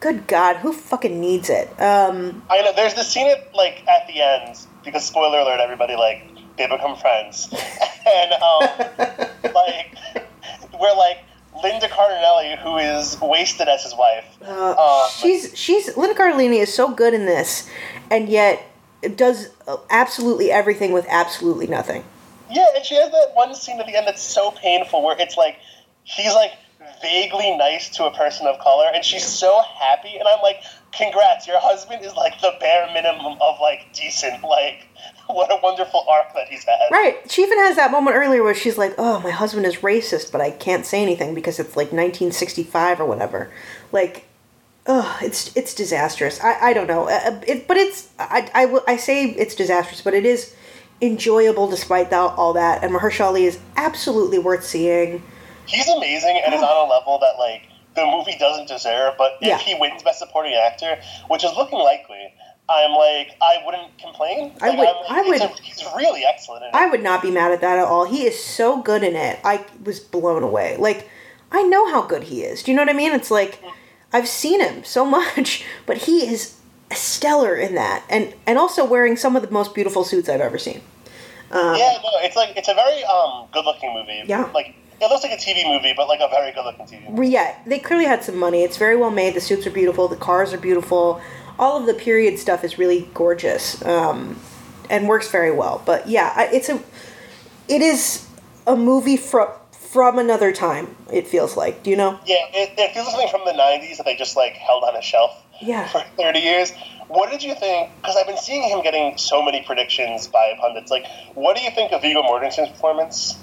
[0.00, 1.68] good God, who fucking needs it?
[1.80, 5.96] Um, I know there's the scene at like at the end because spoiler alert, everybody
[5.96, 6.22] like
[6.58, 7.48] they become friends,
[8.06, 8.68] and um,
[9.54, 9.94] like
[10.80, 11.18] we're like
[11.62, 16.72] Linda Cardellini, who is wasted as his wife, Uh, um, she's she's Linda Cardellini is
[16.72, 17.68] so good in this,
[18.10, 18.62] and yet
[19.02, 19.48] it does
[19.90, 22.04] absolutely everything with absolutely nothing.
[22.50, 25.36] Yeah, and she has that one scene at the end that's so painful where it's
[25.36, 25.58] like
[26.04, 26.52] she's like
[27.02, 31.46] vaguely nice to a person of color, and she's so happy, and I'm like, congrats,
[31.46, 34.86] your husband is like the bare minimum of like decent, like
[35.26, 36.88] what a wonderful arc that he's had.
[36.90, 37.18] Right.
[37.30, 40.40] She even has that moment earlier where she's like, "Oh, my husband is racist, but
[40.40, 43.50] I can't say anything because it's like 1965 or whatever."
[43.92, 44.26] Like,
[44.86, 46.40] oh, it's it's disastrous.
[46.40, 47.08] I, I don't know.
[47.08, 50.54] Uh, it, but it's I, I I say it's disastrous, but it is
[51.00, 52.82] enjoyable despite that, all that.
[52.82, 55.22] And Mahershala Ali is absolutely worth seeing.
[55.66, 57.62] he's amazing and is on a level that like
[57.96, 59.14] the movie doesn't deserve.
[59.18, 59.58] But if Yeah.
[59.58, 62.32] he wins Best Supporting Actor, which is looking likely,
[62.68, 64.52] I'm like I wouldn't complain.
[64.62, 66.74] I Like, would- I like, it's would- a- he's really excellent in it.
[66.74, 68.04] I would not be mad at that at all.
[68.04, 69.38] He is so good in it.
[69.44, 70.76] I was blown away.
[70.78, 71.08] Like,
[71.52, 72.62] I know how good he is.
[72.62, 73.12] Do you know what I mean?
[73.12, 73.72] It's like mm.
[74.12, 76.54] I've seen him so much, but he is
[76.92, 80.58] stellar in that, and and also wearing some of the most beautiful suits I've ever
[80.58, 80.80] seen.
[81.52, 84.22] yeah, no, it's like it's a very um good looking movie.
[84.26, 84.50] Yeah.
[84.54, 87.10] like it looks like a TV movie, but like a very good looking TV.
[87.10, 87.28] movie.
[87.28, 88.62] Yeah, they clearly had some money.
[88.62, 89.34] It's very well made.
[89.34, 90.08] The suits are beautiful.
[90.08, 91.20] The cars are beautiful.
[91.58, 94.38] All of the period stuff is really gorgeous, um,
[94.90, 95.82] and works very well.
[95.84, 96.80] But yeah, it's a,
[97.68, 98.26] it is
[98.66, 100.94] a movie from from another time.
[101.12, 101.82] It feels like.
[101.82, 102.18] Do you know?
[102.26, 104.96] Yeah, it, it feels like something from the '90s that they just like held on
[104.96, 105.86] a shelf Yeah.
[105.88, 106.72] for 30 years.
[107.08, 107.90] What did you think?
[108.00, 110.90] Because I've been seeing him getting so many predictions by pundits.
[110.90, 113.38] Like, what do you think of Viggo Mortensen's performance?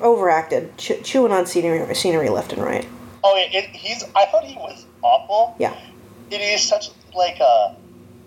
[0.00, 2.86] overacted, ch- chewing on scenery, scenery left and right.
[3.22, 4.02] Oh, yeah, it, he's.
[4.16, 5.54] I thought he was awful.
[5.58, 5.76] Yeah,
[6.30, 7.76] It is such like a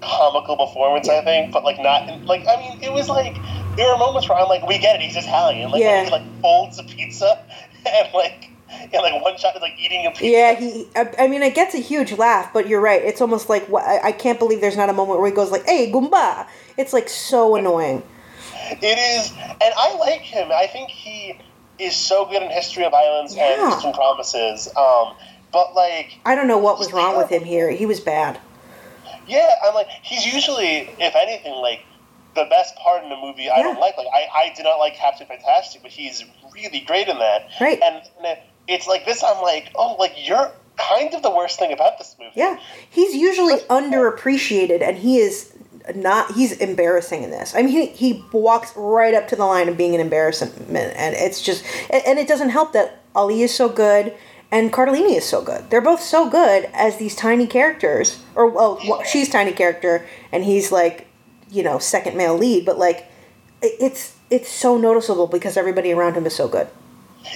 [0.02, 2.46] comical performance, I think, but like not like.
[2.48, 3.36] I mean, it was like
[3.76, 5.72] there are moments where I'm like, we get it, he's Italian.
[5.72, 6.04] Like Yeah.
[6.06, 7.44] he like folds a pizza
[7.88, 8.50] and like
[8.82, 10.26] and like one shot is like eating a pizza.
[10.28, 10.54] yeah.
[10.56, 13.02] He, I, I mean, it gets a huge laugh, but you're right.
[13.02, 15.66] It's almost like I, I can't believe there's not a moment where he goes like,
[15.66, 18.04] "Hey, Goomba!" It's like so annoying.
[18.82, 20.50] It is, and I like him.
[20.52, 21.38] I think he
[21.80, 23.64] is so good in History of Violence Yeah.
[23.66, 24.68] and Eastern Promises.
[24.76, 25.16] Um,
[25.52, 27.70] but like, I don't know what was wrong with him here.
[27.72, 28.40] He was bad.
[29.28, 31.82] yeah, I'm like, he's usually, if anything, like
[32.36, 33.96] the best part in the movie I don't like.
[33.98, 37.50] Like I, I did not like Captain Fantastic, but he's really great in that.
[37.62, 37.80] Right.
[37.84, 38.26] And, and
[38.68, 39.24] it's like this.
[39.24, 42.32] I'm like, oh, like you're kind of the worst thing about this movie.
[42.36, 45.54] Yeah, he's usually underappreciated, and he is
[45.96, 46.32] not.
[46.32, 47.56] He's embarrassing in this.
[47.56, 51.16] I mean, he, he walks right up to the line of being an embarrassment, and
[51.16, 54.16] it's just, and, and it doesn't help that Ali is so good
[54.54, 55.72] and Cardellini is so good.
[55.72, 60.72] They're both so good as these tiny characters, or well, she's tiny character, and he's
[60.72, 61.08] like,
[61.50, 63.08] you know, second male lead, but like,
[63.64, 66.68] it, it's it's so noticeable because everybody around him is so good.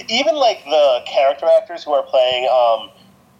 [0.08, 2.90] Even like the character actors who are playing, um,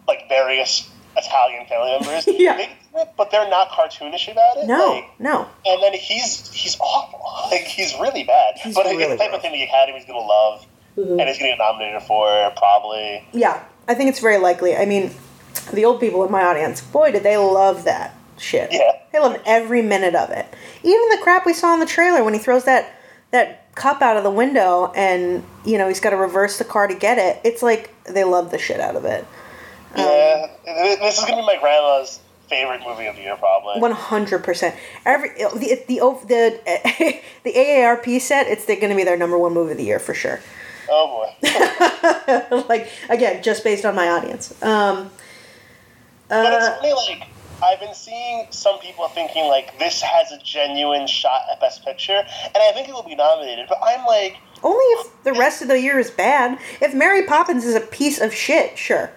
[0.07, 2.27] like various Italian family members.
[2.39, 2.57] Yeah.
[2.57, 2.69] They,
[3.17, 4.65] but they're not cartoonish about it.
[4.67, 7.19] No, Like, no, and then he's he's awful.
[7.51, 8.55] Like he's really bad.
[8.57, 10.65] He's but really it's the type of thing the Academy's gonna love,
[10.97, 13.27] and he's gonna get nominated for probably.
[13.31, 14.75] Yeah, I think it's very likely.
[14.75, 15.11] I mean,
[15.73, 18.69] the old people in my audience, boy, did they love that shit.
[18.71, 18.91] Yeah.
[19.11, 20.45] They loved every minute of it.
[20.83, 22.93] Even the crap we saw in the trailer when he throws that
[23.31, 26.87] that cup out of the window and, you know, he's got to reverse the car
[26.87, 27.39] to get it.
[27.43, 29.25] It's like they love the shit out of it.
[29.95, 33.79] Yeah, this is gonna be my grandma's favorite movie of the year, probably.
[33.79, 34.75] One hundred percent.
[35.05, 38.47] Every the the the the, the AARP set.
[38.47, 40.39] It's going to be their number one movie of the year for sure.
[40.89, 42.63] Oh boy.
[42.69, 44.51] like again, just based on my audience.
[44.61, 45.09] Um,
[46.27, 47.27] But it's uh, funny, like
[47.61, 52.23] I've been seeing some people thinking like this has a genuine shot at Best Picture,
[52.45, 53.65] and I think it will be nominated.
[53.67, 56.59] But I'm like, only if the rest of the year is bad.
[56.81, 59.11] If Mary Poppins is a piece of shit, sure.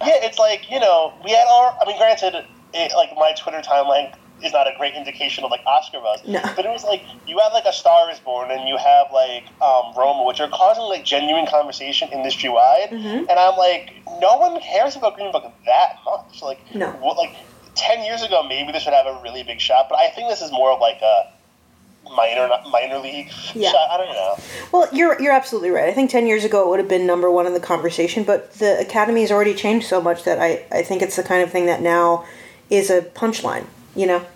[0.00, 1.76] yeah, it's like you know we had our.
[1.80, 5.60] I mean, granted, it, like my Twitter timeline is not a great indication of like
[5.66, 6.40] Oscar buzz, No.
[6.56, 9.44] but it was like you have like a Star Is Born and you have like
[9.62, 13.28] um, Roma, which are causing like genuine conversation industry wide, Mm-hmm.
[13.28, 16.42] and I'm like, no one cares about Green Book that much.
[16.42, 16.90] Like, No.
[17.00, 17.34] what, like
[17.74, 20.42] ten years ago, maybe this would have a really big shot, but I think this
[20.42, 21.32] is more of like a
[22.16, 23.70] minor minor league Yeah.
[23.70, 23.90] shot.
[23.90, 24.36] I don't know.
[24.72, 25.88] Well, you're you're absolutely right.
[25.88, 28.54] I think ten years ago it would have been number one in the conversation, but
[28.54, 31.50] the Academy has already changed so much that I I think it's the kind of
[31.52, 32.24] thing that now
[32.70, 33.66] is a punchline.
[34.00, 34.26] You know.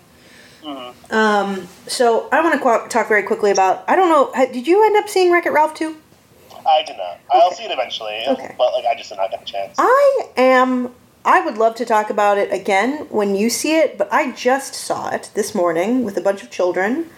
[1.11, 1.67] Um.
[1.87, 3.83] So I want to qu- talk very quickly about.
[3.87, 4.31] I don't know.
[4.51, 5.97] Did you end up seeing Wreck It Ralph too?
[6.67, 7.19] I did not.
[7.31, 8.55] I'll see it eventually, Okay.
[8.57, 9.75] but like I just did not get a chance.
[9.77, 10.93] I am.
[11.23, 14.73] I would love to talk about it again when you see it, but I just
[14.75, 17.09] saw it this morning with a bunch of children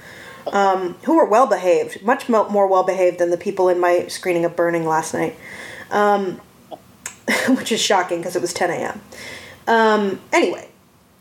[0.51, 4.07] um, who were well behaved, much mo- more well behaved than the people in my
[4.07, 5.35] screening of Burning last night,
[5.91, 6.39] um,
[7.49, 9.01] which is shocking because it was 10 a.m.
[9.67, 10.69] Um, anyway,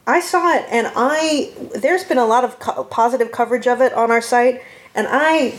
[0.07, 3.93] I saw it and I there's been a lot of co- positive coverage of it
[3.93, 4.63] on our site,
[4.95, 5.59] and I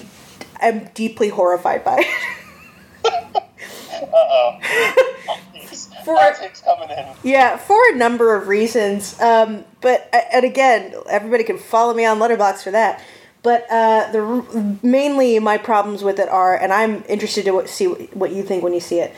[0.62, 2.33] am deeply horrified by it.
[6.05, 7.05] For- Politics coming in.
[7.23, 9.19] Yeah, for a number of reasons.
[9.19, 13.03] Um, but and again, everybody can follow me on Letterboxd for that.
[13.43, 17.86] But uh, the mainly my problems with it are, and I'm interested to what, see
[17.86, 19.13] what you think when you see it.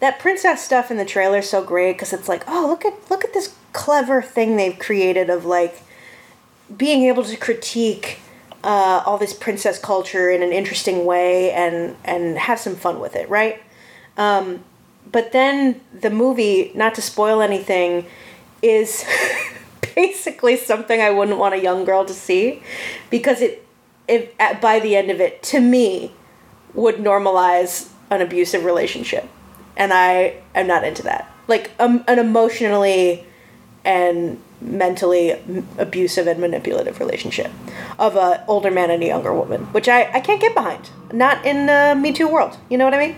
[0.00, 2.92] That princess stuff in the trailer is so great because it's like, oh, look at
[3.10, 5.82] look at this clever thing they've created of like
[6.74, 8.20] being able to critique
[8.62, 13.14] uh, all this princess culture in an interesting way and and have some fun with
[13.14, 13.62] it, right?
[14.16, 14.64] Um,
[15.12, 18.06] but then the movie, not to spoil anything,
[18.62, 19.04] is
[19.94, 22.62] basically something I wouldn't want a young girl to see
[23.10, 23.66] because it,
[24.08, 26.12] it at, by the end of it, to me,
[26.72, 29.28] would normalize an abusive relationship,
[29.76, 31.30] and I am not into that.
[31.48, 33.26] Like um, an emotionally
[33.84, 35.32] and mentally
[35.78, 37.50] abusive and manipulative relationship
[37.98, 40.90] of a older man and a younger woman, which I, I can't get behind.
[41.12, 42.56] Not in the Me Too world.
[42.70, 43.16] You know what I mean?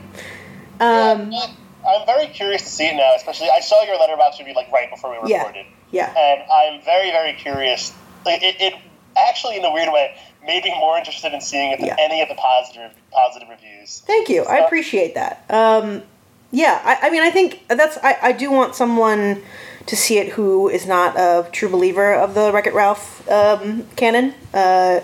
[0.80, 1.46] Um, Yeah,
[1.88, 4.90] I'm very curious to see it now, especially I saw your Letterboxd review like right
[4.90, 5.66] before we recorded.
[5.90, 6.12] yeah.
[6.14, 6.18] yeah.
[6.18, 7.92] And I'm very, very curious.
[8.24, 8.74] Like it, it
[9.16, 11.96] actually in a weird way made me more interested in seeing it than Yeah.
[11.98, 14.02] any of the positive positive reviews.
[14.06, 14.44] Thank you.
[14.44, 15.44] I appreciate that.
[15.48, 16.02] Um,
[16.50, 17.98] yeah, I, I mean, I think that's.
[18.02, 19.42] I, I do want someone
[19.86, 23.86] to see it who is not a true believer of the Wreck It Ralph um,
[23.96, 24.34] canon.
[24.52, 25.00] Uh,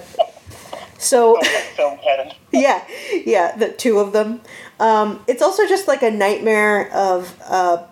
[0.99, 1.41] so,
[1.77, 2.33] Film canon.
[2.53, 2.85] yeah,
[3.25, 4.41] yeah, the two of them.
[4.79, 7.85] Um, it's also just like a nightmare of uh,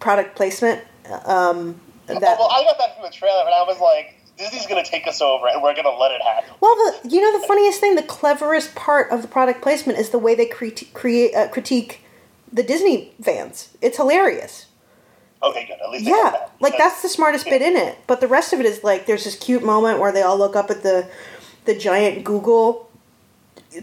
[0.00, 0.82] product placement.
[1.24, 4.82] Um, that well, I got that from the trailer, and I was like, Disney's going
[4.82, 6.50] to take us over, and we're going to let it happen.
[6.60, 10.10] Well, the you know the funniest thing, the cleverest part of the product placement is
[10.10, 12.02] the way they crit- create uh, critique
[12.52, 13.76] the Disney fans.
[13.82, 14.67] It's hilarious.
[15.42, 15.78] Okay, good.
[15.82, 16.52] At least Yeah, that.
[16.60, 17.96] like that's the smartest bit in it.
[18.06, 20.56] But the rest of it is like there's this cute moment where they all look
[20.56, 21.08] up at the
[21.64, 22.90] the giant Google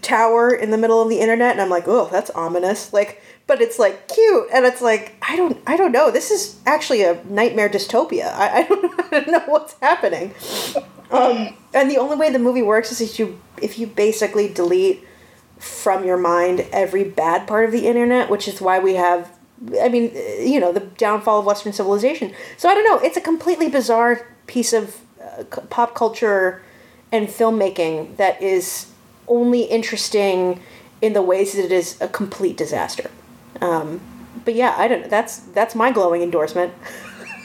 [0.02, 2.92] tower in the middle of the internet, and I'm like, oh, that's ominous.
[2.92, 6.12] Like, but it's like cute, and it's like I don't I don't know.
[6.12, 8.34] This is actually a nightmare dystopia.
[8.34, 10.34] I, I don't I don't know what's happening.
[11.12, 15.06] Um, and the only way the movie works is if you if you basically delete
[15.60, 19.32] from your mind every bad part of the internet, which is why we have.
[19.82, 22.34] I mean, you know, the downfall of Western civilization.
[22.58, 23.00] So I don't know.
[23.06, 26.62] It's a completely bizarre piece of uh, pop culture
[27.12, 28.92] and filmmaking that is
[29.28, 30.60] only interesting
[31.02, 33.10] in the ways that it is a complete disaster.
[33.62, 34.02] Um,
[34.44, 35.02] but yeah, I don't.
[35.04, 35.08] Know.
[35.08, 36.74] That's that's my glowing endorsement.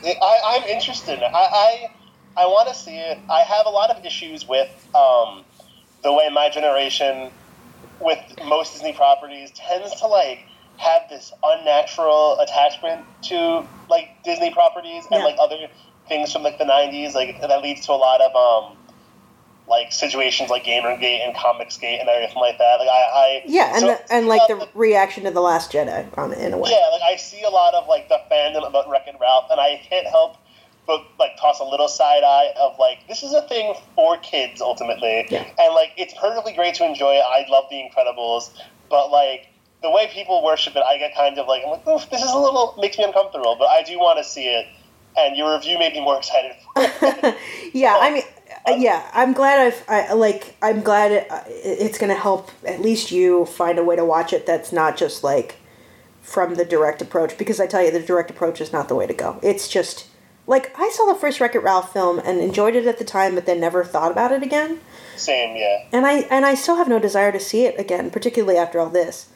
[0.04, 1.22] I, I'm interested.
[1.22, 1.90] I
[2.36, 3.18] I, I want to see it.
[3.30, 5.44] I have a lot of issues with um,
[6.02, 7.30] the way my generation,
[8.00, 10.40] with most Disney properties, tends to like
[10.80, 15.24] have this unnatural attachment to like Disney properties and Yeah.
[15.24, 15.68] like other
[16.08, 17.14] things from like the '90s.
[17.14, 18.76] Like that leads to a lot of um,
[19.68, 22.76] like situations like Gamergate and Comicsgate and everything like that.
[22.80, 26.06] Like I, I Yeah, and so- the, and like the reaction to the Last Jedi
[26.18, 26.70] on in a way.
[26.70, 29.60] yeah, like I see a lot of like the fandom about Wreck It Ralph, and
[29.60, 30.36] I can't help
[30.86, 34.60] but like toss a little side eye of like this is a thing for kids
[34.62, 35.44] ultimately, Yeah.
[35.58, 37.12] and like it's perfectly great to enjoy.
[37.16, 37.22] it.
[37.24, 38.50] I love The Incredibles,
[38.88, 39.46] but like
[39.82, 42.30] the way people worship it, I get kind of like I'm like Oof, this is
[42.30, 44.66] a little makes me uncomfortable, but I do want to see it.
[45.16, 46.52] And your review made me more excited.
[46.74, 47.36] For it.
[47.74, 48.22] yeah, I mean,
[48.80, 53.46] yeah, I'm glad I've I, like I'm glad it, it's gonna help at least you
[53.46, 55.56] find a way to watch it that's not just like
[56.22, 59.06] from the direct approach because I tell you the direct approach is not the way
[59.06, 59.40] to go.
[59.42, 60.06] It's just
[60.46, 63.34] like I saw the first Wreck It Ralph film and enjoyed it at the time,
[63.34, 64.80] but then never thought about it again.
[65.16, 65.86] Same, yeah.
[65.92, 68.90] and I and I still have no desire to see it again, particularly after all
[68.90, 69.28] this.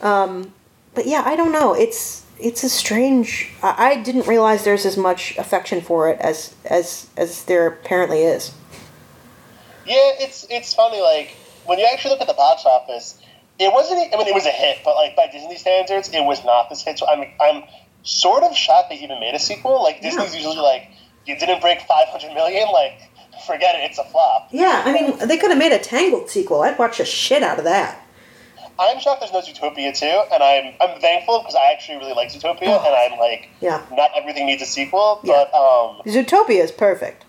[0.00, 0.52] Um,
[0.94, 1.74] but yeah, I don't know.
[1.74, 3.50] It's it's a strange.
[3.62, 8.22] I, I didn't realize there's as much affection for it as as as there apparently
[8.22, 8.52] is.
[9.86, 11.00] Yeah, it's it's funny.
[11.00, 11.36] Like
[11.66, 13.20] when you actually look at the box office,
[13.58, 13.98] it wasn't.
[14.12, 16.82] I mean, it was a hit, but like by Disney standards, it was not this
[16.82, 16.98] hit.
[16.98, 17.64] So I'm I'm
[18.02, 19.82] sort of shocked they even made a sequel.
[19.82, 20.88] Like Disney's usually like,
[21.26, 22.68] you didn't break five hundred million.
[22.72, 23.00] Like,
[23.46, 23.90] forget it.
[23.90, 24.48] It's a flop.
[24.52, 26.62] Yeah, I mean, they could have made a Tangled sequel.
[26.62, 28.04] I'd watch the shit out of that.
[28.78, 32.28] I'm shocked there's no Zootopia too, and I'm I'm thankful because I actually really like
[32.28, 32.84] Zootopia, Oh.
[32.86, 33.82] and I'm like, Yeah.
[33.92, 35.44] not everything needs a sequel, Yeah.
[35.50, 37.24] but um, Zootopia is perfect.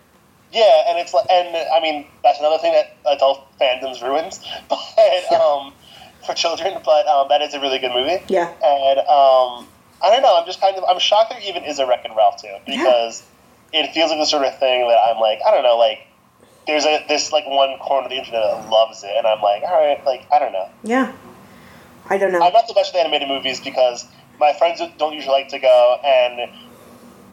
[0.52, 5.32] Yeah, and it's like, and I mean, that's another thing that adult fandoms ruins, but
[5.32, 5.72] um,
[6.26, 6.74] for children.
[6.84, 8.22] But um, that is a really good movie.
[8.28, 8.48] Yeah.
[8.62, 9.66] And um,
[10.02, 10.36] I don't know.
[10.38, 13.22] I'm just kind of I'm shocked there even is a Wreck It Ralph too because
[13.72, 16.00] it feels like the sort of thing that I'm like I don't know like
[16.66, 19.62] there's a this like one corner of the internet that loves it, and I'm like
[19.62, 20.68] all right like I don't know.
[20.82, 21.12] Yeah.
[22.10, 22.42] I don't know.
[22.42, 24.04] I'm not the best with animated movies because
[24.38, 26.50] my friends don't usually like to go, and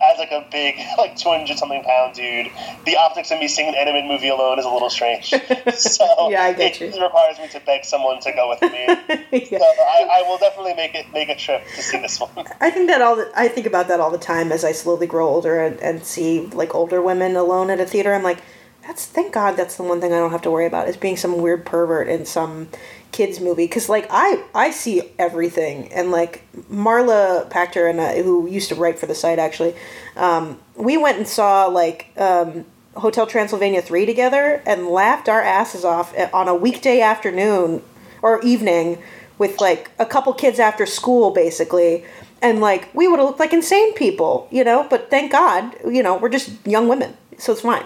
[0.01, 2.47] as like a big like 200 something pound dude,
[2.85, 5.29] the optics of me seeing an animated movie alone is a little strange.
[5.73, 7.03] so Yeah, I get it you.
[7.03, 8.87] requires me to beg someone to go with me.
[9.49, 9.59] Yeah.
[9.59, 12.29] So I, I will definitely make it make a trip to see this one.
[12.61, 15.05] I think that all the, I think about that all the time as I slowly
[15.07, 18.13] grow older and, and see like older women alone at a theater.
[18.13, 18.39] I'm like,
[18.85, 21.17] that's thank God that's the one thing I don't have to worry about is being
[21.17, 22.69] some weird pervert in some
[23.17, 25.91] kids movie because like I I see everything.
[25.91, 29.73] And like Marla Pachter and I, who used to write for the site actually,
[30.15, 32.63] um, we went and saw like um,
[32.95, 37.81] Hotel Transylvania three together and laughed our asses off on a weekday afternoon
[38.21, 39.01] or evening
[39.39, 42.05] with like a couple kids after school basically.
[42.39, 44.85] And like we would have looked like insane people you know?
[44.87, 47.83] But thank god you know we're just young women so it's fine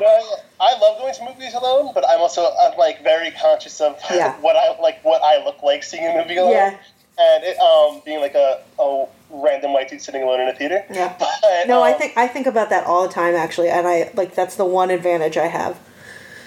[0.61, 4.39] I love going to movies alone, but I'm also I'm like very conscious of Yeah.
[4.41, 6.51] what I like what I look like seeing a movie alone.
[6.51, 6.77] Yeah.
[7.17, 10.85] And it, um, being like a, a random white dude sitting alone in a theater.
[10.89, 11.15] Yeah.
[11.19, 14.09] But, no i um, think i think about that all the time actually and i
[14.13, 15.79] like that's the one advantage i have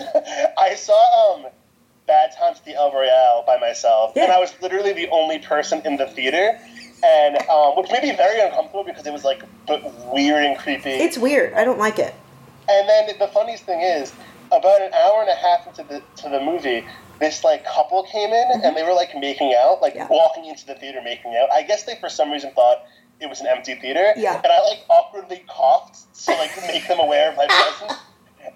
[0.59, 1.46] I saw um,
[2.07, 5.82] Bad Times at the El Royale by myself, and I was literally the only person
[5.84, 6.59] in the theater,
[7.05, 9.42] and um, which made me very uncomfortable because it was like
[10.12, 10.90] weird and creepy.
[10.90, 12.14] it's weird i don't like it
[12.68, 14.12] and then the funniest thing is,
[14.52, 16.84] about an hour and a half into the to the movie,
[17.20, 20.12] this like couple came in and they were like making out, like Mm-hmm.
[20.12, 20.18] Yeah.
[20.18, 21.50] walking into the theater making out.
[21.52, 22.78] I guess they for some reason thought
[23.20, 24.12] it was an empty theater.
[24.16, 24.36] Yeah.
[24.36, 28.00] And I like awkwardly coughed to like make them aware of my presence.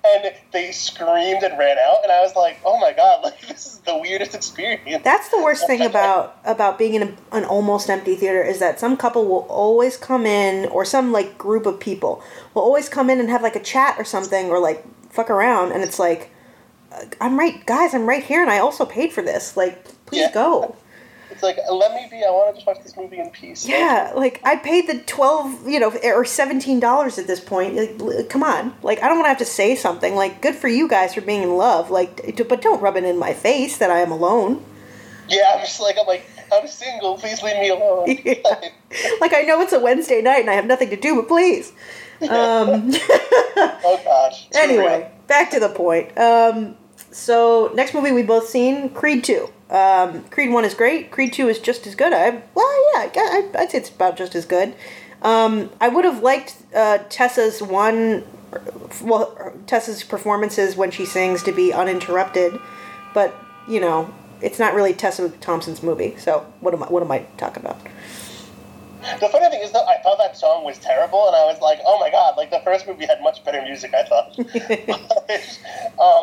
[0.05, 3.21] And they screamed and ran out, and I was like, "Oh my god!
[3.25, 7.37] Like this is the weirdest experience." that's the worst thing about about being in a,
[7.37, 11.37] an almost empty theater is that some couple will always come in or some like
[11.39, 12.23] group of people
[12.55, 15.73] will always come in and have like a chat or something or like fuck around
[15.73, 16.31] and it's like
[17.21, 20.33] i'm right guys i'm right here and i also paid for this like please Yeah.
[20.33, 20.77] go
[21.39, 22.17] It's like, let me be.
[22.25, 23.65] I want to just watch this movie in peace.
[23.65, 27.77] Yeah, like I paid the twelve, you know, or seventeen dollars at this point.
[27.77, 30.17] Like, come on, like I don't want to have to say something.
[30.17, 31.93] Like, good for you guys for being in love.
[31.93, 34.65] Like, but don't rub it in my face that I am alone.
[35.29, 37.17] Yeah, I'm just like, I'm like, I'm single.
[37.19, 38.19] Please leave me alone.
[38.25, 39.15] Yeah.
[39.21, 41.73] Like I know it's a Wednesday night and I have nothing to do, but please.
[42.21, 42.29] Um,
[43.55, 44.49] oh gosh.
[44.57, 46.19] Anyway, back to the point.
[46.19, 46.77] Um,
[47.13, 49.49] so next movie we both seen Creed two.
[49.71, 51.11] Um, Creed one is great.
[51.11, 52.13] Creed two is just as good.
[52.13, 54.75] I well yeah, I, I, I'd say it's about just as good.
[55.23, 58.25] Um, I would have liked uh, Tessa's one,
[59.03, 62.59] well Tessa's performances when she sings to be uninterrupted,
[63.13, 63.35] but
[63.69, 66.17] you know it's not really Tessa Thompson's movie.
[66.17, 67.81] So what am I what am I talking about?
[69.21, 71.79] The funny thing is though, I thought that song was terrible, and I was like,
[71.87, 73.95] "Oh my god!" Like the first movie had much better music.
[73.95, 74.39] I thought.
[74.39, 74.47] um,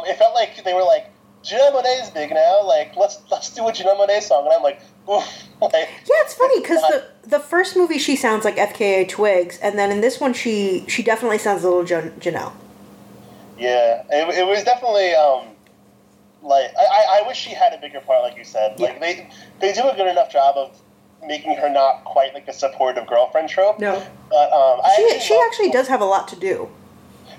[0.05, 1.09] it felt like they were like,
[1.45, 2.63] "Janelle Monae's big now.
[2.65, 5.23] Like let's let's do a Janelle Monae song," and I'm like, "Oof!"
[5.61, 9.77] like, Yeah, it's funny because the the first movie she sounds like FKA Twigs, and
[9.77, 12.53] then in this one she she definitely sounds a little Jan- Janelle.
[13.57, 15.45] Yeah, it, it was definitely um,
[16.43, 18.79] like I, I- I wish she had a bigger part, like you said.
[18.79, 18.99] Like Yeah.
[18.99, 19.29] they
[19.61, 20.77] they do a good enough job of
[21.25, 23.79] making her not quite like a supportive girlfriend trope.
[23.79, 23.93] No.
[24.29, 26.69] but um, I She she love- actually does have a lot to do.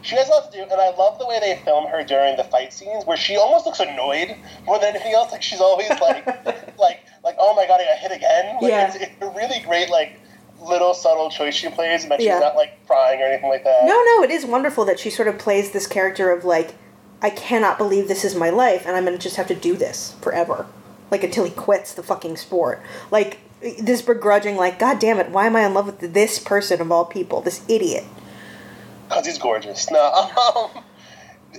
[0.06, 2.36] She has a lot to do, and I love the way they film her during
[2.36, 5.32] the fight scenes, where she almost looks annoyed more than anything else.
[5.32, 6.24] Like she's always like,
[6.78, 8.54] like, like, oh my god, I got hit again.
[8.62, 8.86] Like, Yeah.
[8.86, 10.20] it's, it's a really great like
[10.62, 13.84] little subtle choice she plays, and that she's not like crying or anything like that.
[13.84, 16.74] No, no, it is wonderful that she sort of plays this character of like,
[17.20, 20.14] I cannot believe this is my life, and I'm gonna just have to do this
[20.22, 20.66] forever,
[21.10, 22.80] like until he quits the fucking sport.
[23.10, 26.80] Like this begrudging, like, God damn it, why am I in love with this person
[26.80, 28.04] of all people, this idiot?
[29.08, 29.90] Because he's gorgeous.
[29.90, 30.00] No,
[30.74, 30.82] um,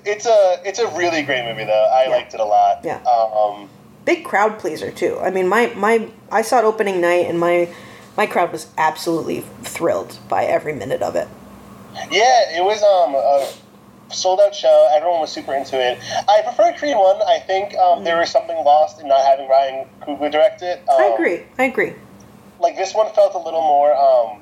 [0.05, 1.85] it's a it's a really great movie though.
[1.93, 2.09] I Yeah.
[2.09, 2.81] liked it a lot.
[2.83, 3.01] Yeah.
[3.03, 3.69] Um,
[4.05, 5.19] Big crowd pleaser too.
[5.21, 7.67] I mean, my my I saw it opening night, and my
[8.15, 11.27] my crowd was absolutely thrilled by every minute of it.
[12.11, 14.89] yeah, it was um a sold out show.
[14.95, 15.99] Everyone was super into it.
[16.29, 17.21] I prefer Creed one.
[17.27, 20.79] I think um, there was something lost in not having Ryan Coogler direct it.
[20.87, 21.43] Um, I agree.
[21.57, 21.93] I agree.
[22.61, 24.39] Like this one felt a little more um,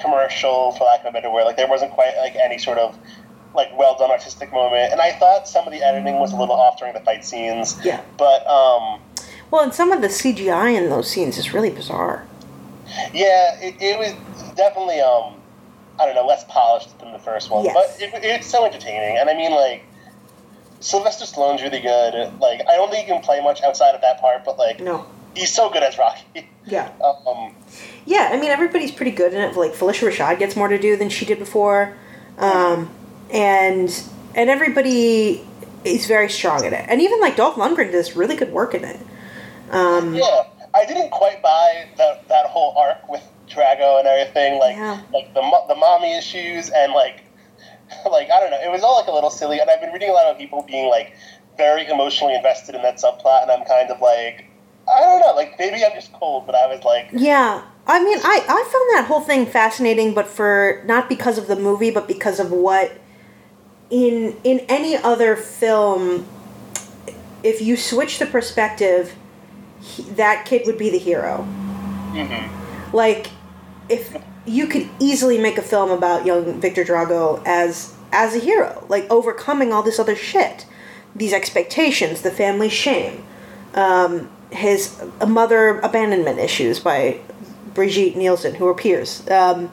[0.00, 1.44] commercial, for lack of a better word.
[1.44, 2.96] Like there wasn't quite like any sort of
[3.54, 4.92] like well done artistic moment.
[4.92, 7.78] And I thought some of the editing was a little off during the fight scenes.
[7.84, 8.00] Yeah.
[8.16, 9.00] But um,
[9.50, 12.26] Well, and some of the CGI in those scenes is really bizarre.
[13.12, 14.12] Yeah, it, it was
[14.56, 15.34] definitely um,
[15.98, 17.74] I don't know, less polished than the first one, Yes.
[17.74, 19.16] but it, it's so entertaining.
[19.18, 19.84] And I mean, like
[20.80, 22.14] Sylvester Stallone's really good.
[22.40, 25.06] Like I don't think he can play much outside of that part, but like No.
[25.34, 26.48] He's so good as Rocky.
[26.66, 26.92] Yeah.
[27.02, 27.54] Um,
[28.04, 29.56] Yeah, I mean everybody's pretty good in it.
[29.56, 31.96] Like Phylicia Rashad gets more to do than she did before,
[32.38, 32.90] um,
[33.30, 33.90] and
[34.36, 35.44] and everybody
[35.84, 36.84] is very strong in it.
[36.88, 39.00] And even like Dolph Lundgren does really good work in it.
[39.70, 44.60] Um, yeah, I didn't quite buy that that whole arc with Drago and everything.
[44.60, 45.00] Like Yeah.
[45.12, 47.22] like the the mommy issues and like
[48.10, 48.60] like I don't know.
[48.62, 49.58] It was all like a little silly.
[49.58, 51.14] And I've been reading a lot of people being like
[51.56, 54.46] very emotionally invested in that subplot, and I'm kind of like.
[54.92, 58.18] I don't know, like maybe I'm just cold, but I was like, Yeah, I mean,
[58.18, 62.06] I I found that whole thing fascinating, but for not because of the movie, but
[62.08, 62.92] because of what
[63.90, 66.26] in in any other film,
[67.42, 69.14] if you switch the perspective,
[69.80, 71.46] he, that kid would be the hero.
[72.12, 72.96] mm-hmm.
[72.96, 73.28] like
[73.88, 74.16] if
[74.46, 79.08] you could easily make a film about young Viktor Drago as as a hero, like
[79.10, 80.66] overcoming all this other shit,
[81.14, 83.24] these expectations, the family shame,
[83.74, 87.20] um, his mother abandonment issues by
[87.74, 89.72] Brigitte Nielsen, who appears um,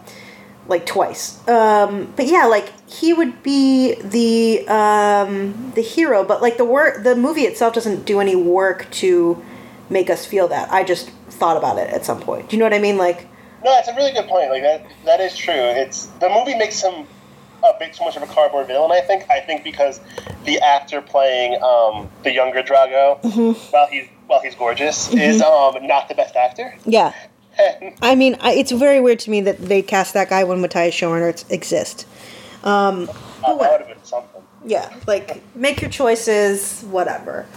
[0.68, 1.46] like twice.
[1.48, 7.04] Um, but yeah, like he would be the um, the hero, but like the work,
[7.04, 9.44] the movie itself doesn't do any work to
[9.90, 10.72] make us feel that.
[10.72, 12.50] I just thought about it at some point.
[12.50, 12.98] Do you know what I mean?
[12.98, 13.28] Like,
[13.64, 14.50] no, that's a really good point.
[14.50, 15.54] Like that, that is true.
[15.54, 17.08] It's the movie makes him
[17.64, 18.92] a bit too much of a cardboard villain.
[18.92, 19.30] I think.
[19.30, 20.00] I think because
[20.46, 23.20] the actor playing um, the younger Drago,
[23.72, 26.76] while he's while he's gorgeous, is um, not the best actor.
[26.86, 27.14] yeah.
[28.04, 30.94] I mean, I, it's very weird to me that they cast that guy when Matthias
[30.94, 32.06] Schoenaerts exists.
[32.64, 33.10] Um,
[33.48, 34.42] would have been something.
[34.66, 37.48] yeah, like make your choices, whatever.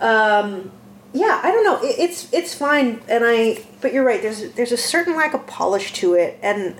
[0.00, 0.70] Um,
[1.12, 1.82] yeah, I don't know.
[1.82, 3.64] It, it's it's fine, and I.
[3.80, 4.22] But you're right.
[4.22, 6.76] There's there's a certain lack of polish to it, and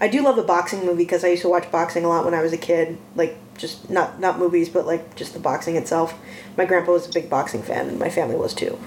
[0.00, 2.34] I do love a boxing movie because I used to watch boxing a lot when
[2.34, 2.98] I was a kid.
[3.16, 6.14] Like just not not movies, but like just the boxing itself.
[6.56, 8.78] My grandpa was a big boxing fan, and my family was too.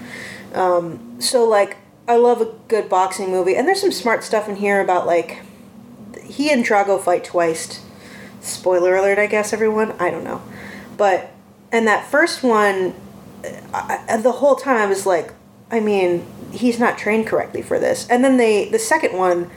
[0.54, 1.76] Um, so like
[2.08, 5.42] I love a good boxing movie, and there's some smart stuff in here about like
[6.24, 7.84] he and Drago fight twice.
[8.40, 9.92] Spoiler alert, I guess everyone.
[10.00, 10.42] I don't know,
[10.96, 11.30] but
[11.70, 12.94] and that first one,
[13.72, 15.32] I, the whole time I was like,
[15.70, 18.08] I mean, he's not trained correctly for this.
[18.08, 19.50] And then they the second one,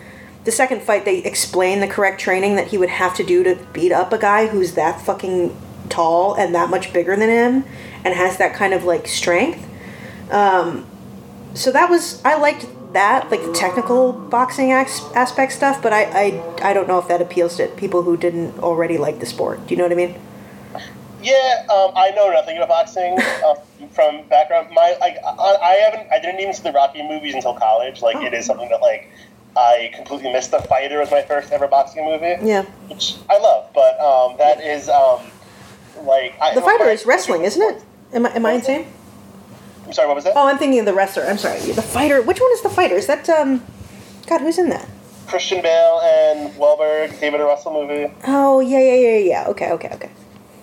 [0.46, 3.56] the second fight, they explain the correct training that he would have to do to
[3.74, 5.56] beat up a guy who's that fucking
[5.90, 7.66] tall and that much bigger than him
[8.04, 9.68] and has that kind of like strength.
[10.32, 10.86] Um,
[11.56, 16.04] so that was I liked that like the technical boxing as- aspect stuff, but I,
[16.04, 19.66] I I don't know if that appeals to people who didn't already like the sport.
[19.66, 20.16] Do you know what I mean?
[21.24, 24.70] Yeah, um, I know nothing about boxing um, from background.
[24.74, 28.04] My like, I, I haven't, I didn't even see the Rocky movies until college.
[28.04, 29.10] Like, it is something that like
[29.58, 30.52] I completely missed.
[30.52, 32.64] The Fighter was my first ever boxing movie, Yeah.
[32.88, 33.70] which I love.
[33.74, 35.22] But um, that is um,
[36.04, 37.84] like I, The fighter is wrestling, isn't it?
[38.14, 38.88] Am I, am I insane?
[39.86, 40.34] I'm sorry, what was that?
[40.36, 41.24] Oh, I'm thinking of the wrestler.
[41.24, 41.60] I'm sorry.
[41.60, 42.22] The fighter.
[42.22, 42.96] Which one is the fighter?
[42.96, 43.64] Is that um?
[44.28, 44.88] God, who's in that?
[45.28, 47.48] Christian Bale and Wahlberg, David O.
[47.48, 48.12] Russell movie.
[48.28, 49.48] Oh yeah yeah yeah yeah.
[49.50, 50.10] Okay okay okay.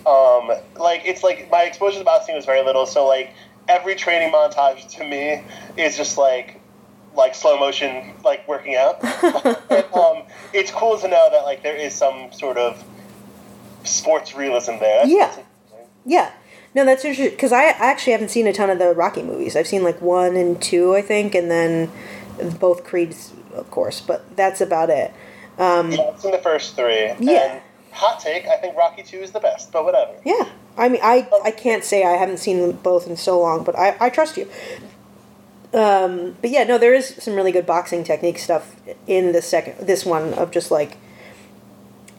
[0.07, 3.33] um, like it's like my exposure to boxing was very little, so like
[3.69, 5.43] every training montage to me
[5.77, 6.61] is just like
[7.15, 8.99] like slow motion, like working out.
[9.73, 12.83] And, um, it's cool to know that like there is some sort of
[13.85, 15.07] sports realism there.
[15.07, 15.37] Yeah.
[16.05, 16.33] Yeah.
[16.75, 19.57] No, that's interesting because I I actually haven't seen a ton of the Rocky movies.
[19.57, 21.91] I've seen like one and two, I think, and then
[22.59, 24.01] both Creeds, of course.
[24.01, 25.13] But that's about it.
[25.59, 27.13] Um, Yeah, it's in the first three.
[27.19, 27.53] Yeah.
[27.55, 30.13] And hot take, I think Rocky Two is the best, but whatever.
[30.25, 30.49] yeah.
[30.79, 33.79] I mean, I I can't say I haven't seen them both in so long, but
[33.79, 34.49] I I trust you.
[35.75, 39.87] Um, but yeah, no, there is some really good boxing technique stuff in the second
[39.87, 40.99] this one of just like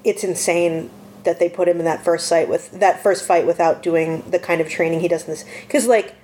[0.04, 0.90] it's insane
[1.24, 4.40] that they put him in that first fight with that first fight without doing the
[4.40, 6.16] kind of training he does in this because like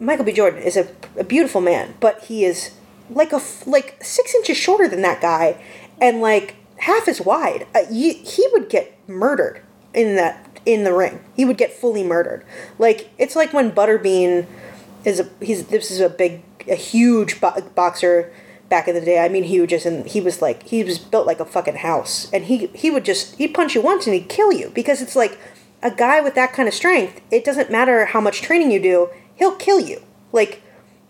[0.00, 0.32] Michael B.
[0.32, 2.72] Jordan is a, a beautiful man, but he is
[3.10, 5.60] like a like six inches shorter than that guy,
[6.00, 7.66] and like half as wide.
[7.74, 9.62] Uh, you, he would get murdered
[9.92, 11.24] in that in the ring.
[11.34, 12.44] He would get fully murdered.
[12.78, 14.46] Like it's like when Butterbean
[15.04, 18.32] is a he's this is a big a huge bo- boxer
[18.68, 19.18] back in the day.
[19.18, 21.76] I mean, he would just and he was like he was built like a fucking
[21.76, 25.02] house, and he he would just he'd punch you once and he'd kill you because
[25.02, 25.38] it's like
[25.82, 27.20] a guy with that kind of strength.
[27.30, 30.02] It doesn't matter how much training you do, he'll kill you.
[30.32, 30.62] Like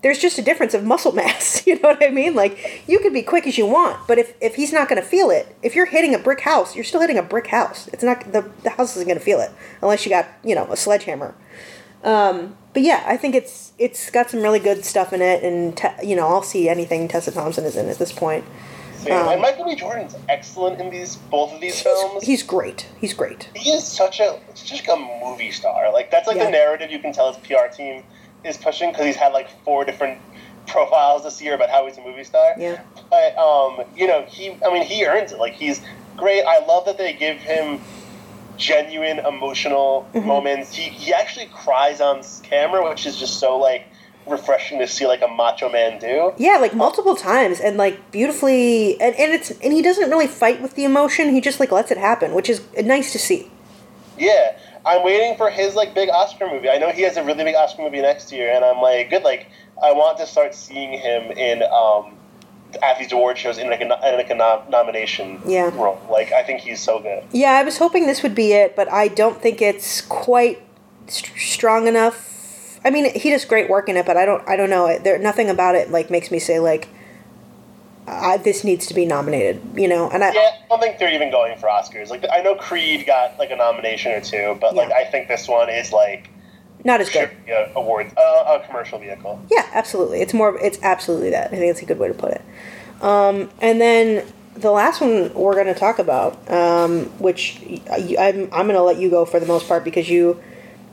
[0.02, 1.66] there's just a difference of muscle mass.
[1.66, 2.34] You know what I mean?
[2.34, 5.06] Like you could be quick as you want, but if, if he's not going to
[5.06, 7.88] feel it, if you're hitting a brick house, you're still hitting a brick house.
[7.88, 9.50] It's not the the house isn't going to feel it
[9.82, 11.34] unless you got you know a sledgehammer.
[12.04, 15.76] Um, but yeah, I think it's it's got some really good stuff in it, and
[15.76, 18.44] te- you know I'll see anything Tessa Thompson is in at this point.
[18.98, 19.74] So, and Michael B.
[19.74, 22.22] Jordan's excellent in these both of these films.
[22.22, 22.86] He's great.
[23.00, 23.48] He's great.
[23.56, 25.92] he is such a such like a movie star.
[25.92, 26.44] Like that's like Yeah.
[26.44, 28.04] the narrative you can tell his PR team
[28.44, 30.20] is pushing because he's had like four different
[30.68, 32.54] profiles this year about how he's a movie star.
[32.56, 32.80] Yeah.
[33.10, 35.38] But um, you know, he I mean he earns it.
[35.40, 35.80] Like he's
[36.16, 36.44] great.
[36.44, 37.80] I love that they give him
[38.58, 40.26] genuine emotional Mm-hmm.
[40.26, 40.74] moments.
[40.74, 43.86] He he actually cries on camera, which is just so like
[44.26, 46.32] refreshing to see like a macho man do.
[46.36, 50.60] Yeah, like multiple times and like beautifully and, and it's and he doesn't really fight
[50.60, 53.50] with the emotion, he just like lets it happen, which is nice to see.
[54.18, 56.68] Yeah, I'm waiting for his like big Oscar movie.
[56.68, 59.22] I know he has a really big Oscar movie next year, and I'm like, good.
[59.22, 59.46] Like,
[59.82, 62.16] I want to start seeing him in um,
[62.82, 65.70] at these award shows in like a, in like a nom- nomination Yeah.
[65.74, 65.98] role.
[66.10, 67.24] Like, I think he's so good.
[67.32, 70.60] Yeah, I was hoping this would be it, but I don't think it's quite
[71.06, 72.78] st- strong enough.
[72.84, 74.98] I mean, he does great work in it, but I don't I don't know.
[74.98, 76.88] There nothing about it like makes me say like
[78.06, 80.08] I, this needs to be nominated, you know.
[80.10, 82.08] And I Yeah, I don't think they're even going for Oscars.
[82.08, 85.46] Like, I know Creed got like a nomination or two, but like, I think this
[85.48, 86.30] one is like
[86.84, 87.30] not as good.
[87.48, 89.40] a awards uh, a commercial vehicle.
[89.50, 90.20] Yeah, absolutely.
[90.20, 90.58] It's more.
[90.58, 91.46] It's absolutely that.
[91.52, 92.42] I think it's a good way to put it.
[93.02, 98.44] Um, and then the last one we're going to talk about, um, which y- I'm
[98.52, 100.40] I'm going to let you go for the most part because you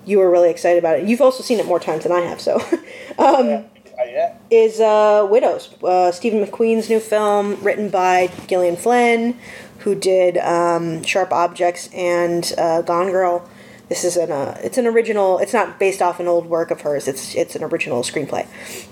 [0.06, 1.08] you were really excited about it.
[1.08, 2.56] You've also seen it more times than I have, so.
[3.18, 3.64] um, yeah.
[3.98, 4.36] Yeah.
[4.52, 9.38] is uh, Widows, uh, Stephen McQueen's new film, written by Gillian Flynn,
[9.80, 13.50] who did um, Sharp Objects and uh, Gone Girl.
[13.90, 15.38] This is an uh, it's an original.
[15.40, 17.08] It's not based off an old work of hers.
[17.08, 18.48] It's it's an original screenplay,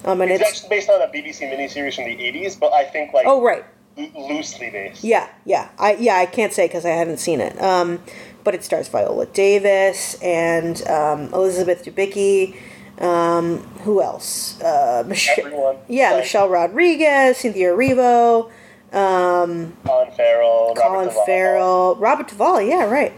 [0.06, 2.84] um, and It's it's actually based on a BBC miniseries from the '80s, but I
[2.86, 3.64] think like oh right,
[3.98, 5.04] lo- loosely based.
[5.04, 5.70] yeah, yeah.
[5.80, 7.60] I yeah I can't say because I haven't seen it.
[7.62, 8.02] Um,
[8.44, 12.56] but it stars Viola Davis and um, Elizabeth Debicki.
[13.00, 14.62] Um, who else?
[14.62, 15.78] Uh, Mich- Everyone.
[15.88, 18.52] yeah, Michelle Rodriguez, Cynthia Erivo.
[18.92, 21.26] Um, Colin Farrell, Colin Duvall.
[21.26, 22.62] Farrell, Robert Duvall.
[22.62, 23.12] Yeah, right.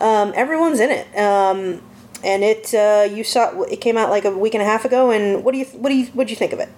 [0.00, 1.06] Um, everyone's in it.
[1.18, 1.82] Um,
[2.24, 5.10] and it uh, you saw it came out like a week and a half ago.
[5.10, 6.68] And what do you what do you what do you think of it?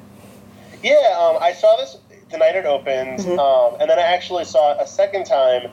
[0.82, 1.96] Yeah, um, I saw this
[2.30, 3.38] the night it opened, Mm-hmm.
[3.38, 5.70] um, and then I actually saw it a second time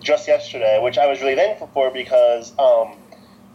[0.00, 2.96] just yesterday, which I was really thankful for because um,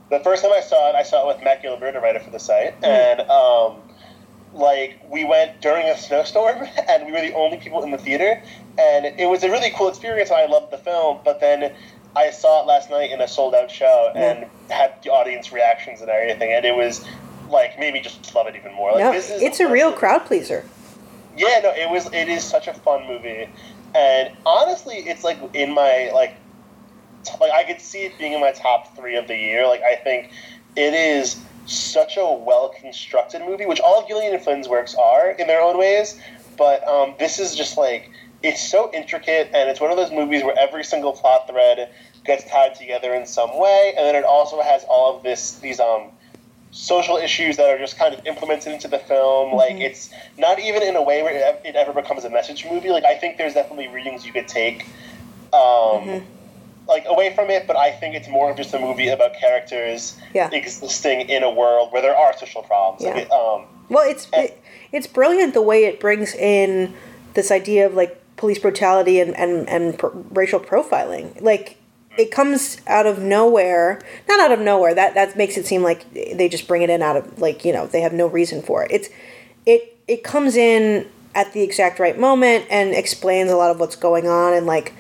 [0.10, 2.30] the first time I saw it, I saw it with Matt Gilbert, a writer for
[2.32, 2.86] the site, Mm-hmm.
[2.86, 3.82] and um,
[4.54, 8.42] like we went during a snowstorm, and we were the only people in the theater,
[8.80, 10.30] and it was a really cool experience.
[10.30, 11.74] and I loved the film, but then.
[12.16, 16.02] I saw it last night in a sold out show and had the audience reactions
[16.02, 17.06] and everything, and it was
[17.50, 18.92] like made me just love it even more.
[18.92, 20.66] Like, no, this is it's a real first- crowd pleaser.
[21.38, 22.08] yeah, no, it was.
[22.14, 23.50] It is such a fun movie,
[23.96, 26.36] and honestly, it's like in my like
[27.40, 29.68] like I could see it being in my top three of the year.
[29.68, 30.32] Like I think
[30.76, 35.48] it is such a well constructed movie, which all of Gillian Flynn's works are in
[35.48, 36.20] their own ways.
[36.58, 38.12] But um, this is just like
[38.44, 41.90] it's so intricate, and it's one of those movies where every single plot thread
[42.26, 45.80] gets tied together in some way, and then it also has all of this these
[45.80, 46.10] um
[46.72, 49.54] social issues that are just kind of implemented into the film.
[49.54, 51.34] Like it's not even in a way where
[51.66, 52.90] it, ever becomes a message movie.
[52.90, 54.86] Like I think there's definitely readings you could take.
[55.54, 56.24] Um,
[56.88, 60.18] Like away from it, but I think it's more of just a movie about characters
[60.34, 60.50] Yeah.
[60.52, 63.04] existing in a world where there are social problems.
[63.04, 63.22] Like Yeah.
[63.24, 64.62] it, um, Well, it's it,
[64.92, 66.94] it's brilliant the way it brings in
[67.34, 71.40] this idea of like police brutality and and and pr- racial profiling.
[71.42, 71.78] Like
[72.18, 74.96] it comes out of nowhere, not out of nowhere.
[74.96, 77.72] That that makes it seem like they just bring it in out of like you
[77.72, 78.92] know they have no reason for it.
[78.92, 79.10] It's
[79.66, 83.96] it it comes in at the exact right moment and explains a lot of what's
[83.96, 84.94] going on and like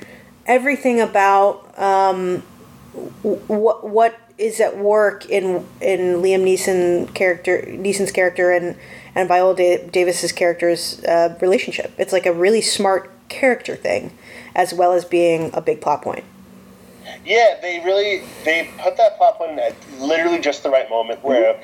[0.45, 2.43] everything about um,
[3.23, 8.77] what what is at work in in Liam Neeson character Neeson's character and
[9.15, 11.91] and Viola da- Davis's character's uh, relationship.
[11.97, 14.15] It's like a really smart character thing,
[14.55, 16.23] as well as being a big plot point.
[17.25, 21.59] Yeah, they really they put that plot point at literally just the right moment where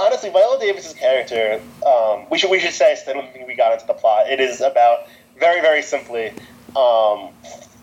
[0.00, 3.72] honestly Viola Davis's character um, we should we should say I don't think we got
[3.72, 4.28] into the plot.
[4.28, 5.08] It is about
[5.38, 6.28] very very simply
[6.76, 7.30] um,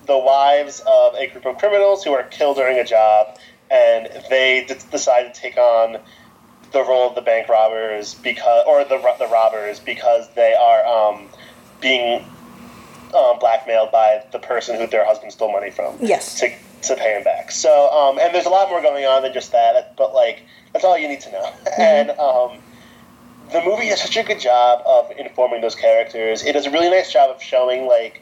[0.05, 3.37] the wives of a group of criminals who are killed during a job
[3.71, 5.97] and they d- decide to take on
[6.71, 11.29] the role of the bank robbers because or the the robbers because they are um,
[11.79, 12.25] being
[13.13, 16.39] um, blackmailed by the person who their husband stole money from Yes.
[16.39, 16.49] to,
[16.83, 17.51] to pay him back.
[17.51, 20.43] So, um, and there's a lot more going on than just that, but like,
[20.73, 21.49] that's all you need to know.
[21.77, 22.57] And um,
[23.51, 26.43] the movie does such a good job of informing those characters.
[26.43, 28.21] It does a really nice job of showing, like,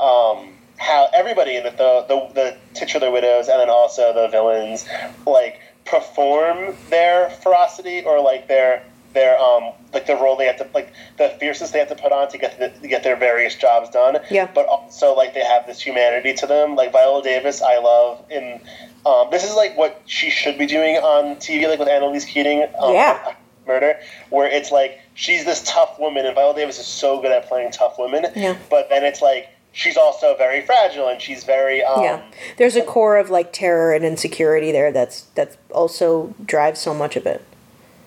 [0.00, 4.86] um, how everybody in the, the, the, the titular widows and then also the villains,
[5.26, 8.84] like, perform their ferocity or, like, their
[9.14, 12.12] their um like the role they have to like the fierceness they have to put
[12.12, 14.48] on to get the, to get their various jobs done Yeah.
[14.54, 16.76] but also like they have this humanity to them.
[16.76, 18.60] Like Viola Davis, I love in
[19.06, 22.64] um, this is like what she should be doing on TV, like with Annalise Keating.
[22.78, 23.34] Um, Yeah.
[23.66, 24.00] Murder,
[24.30, 27.70] where it's like she's this tough woman, and Viola Davis is so good at playing
[27.70, 28.24] tough women.
[28.34, 28.56] Yeah.
[28.70, 32.22] But then it's like she's also very fragile, and she's very um, yeah,
[32.56, 37.14] there's a core of like terror and insecurity there that's that's also drives so much
[37.16, 37.44] of it.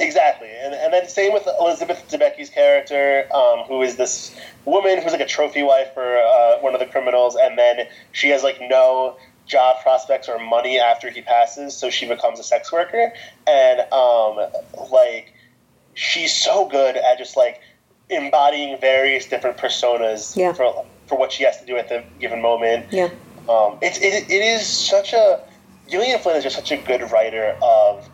[0.02, 4.36] Exactly, and, and then same with Elizabeth Debicki's character, um, who is this
[4.66, 8.30] woman who's like a trophy wife for uh, one of the criminals, and then she
[8.30, 9.16] has like no
[9.48, 13.14] job prospects or money after he passes, so she becomes a sex worker,
[13.48, 14.40] and um,
[14.92, 15.34] like
[15.94, 17.60] she's so good at just like
[18.10, 20.54] embodying various different personas Yeah.
[20.54, 22.86] for for what she has to do at the given moment.
[22.92, 23.10] Yeah,
[23.50, 25.42] Um, it's it, it is such a
[25.90, 28.10] Gillian Flynn is just such a good writer of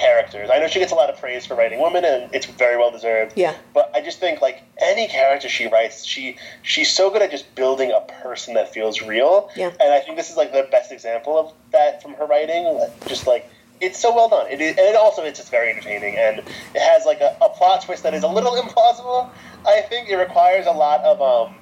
[0.00, 0.48] characters.
[0.52, 2.90] I know she gets a lot of praise for writing women, and it's very well
[2.90, 3.34] deserved.
[3.36, 3.54] Yeah.
[3.74, 7.54] But I just think like any character she writes, she she's so good at just
[7.54, 9.50] building a person that feels real.
[9.54, 9.70] Yeah.
[9.80, 12.80] And I think this is like the best example of that from her writing.
[13.06, 13.48] Just like
[13.80, 14.46] it's so well done.
[14.50, 17.50] It is, and it also it's just very entertaining, and it has like a, a
[17.50, 19.28] plot twist that is a little implausible.
[19.66, 21.54] I think it requires a lot of um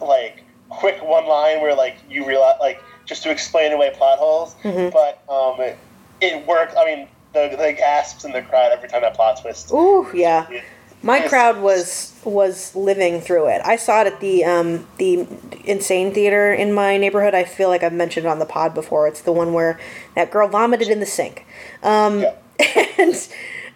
[0.00, 4.56] like quick one line where like you realize like just to explain away plot holes.
[4.64, 4.90] Mm-hmm.
[4.90, 5.78] But um, it,
[6.20, 6.74] it worked.
[6.76, 9.70] I mean, the the gasps and the crowd every time that plot twist.
[9.72, 10.48] ooh yeah.
[10.50, 10.62] It-
[11.02, 11.28] My Yes.
[11.28, 13.60] crowd was was living through it.
[13.62, 15.26] I saw it at the um, the
[15.66, 17.34] Insane Theater in my neighborhood.
[17.34, 19.06] I feel like I've mentioned it on the pod before.
[19.06, 19.78] It's the one where
[20.14, 21.44] that girl vomited in the sink.
[21.82, 22.34] Um, Yeah.
[22.98, 23.28] and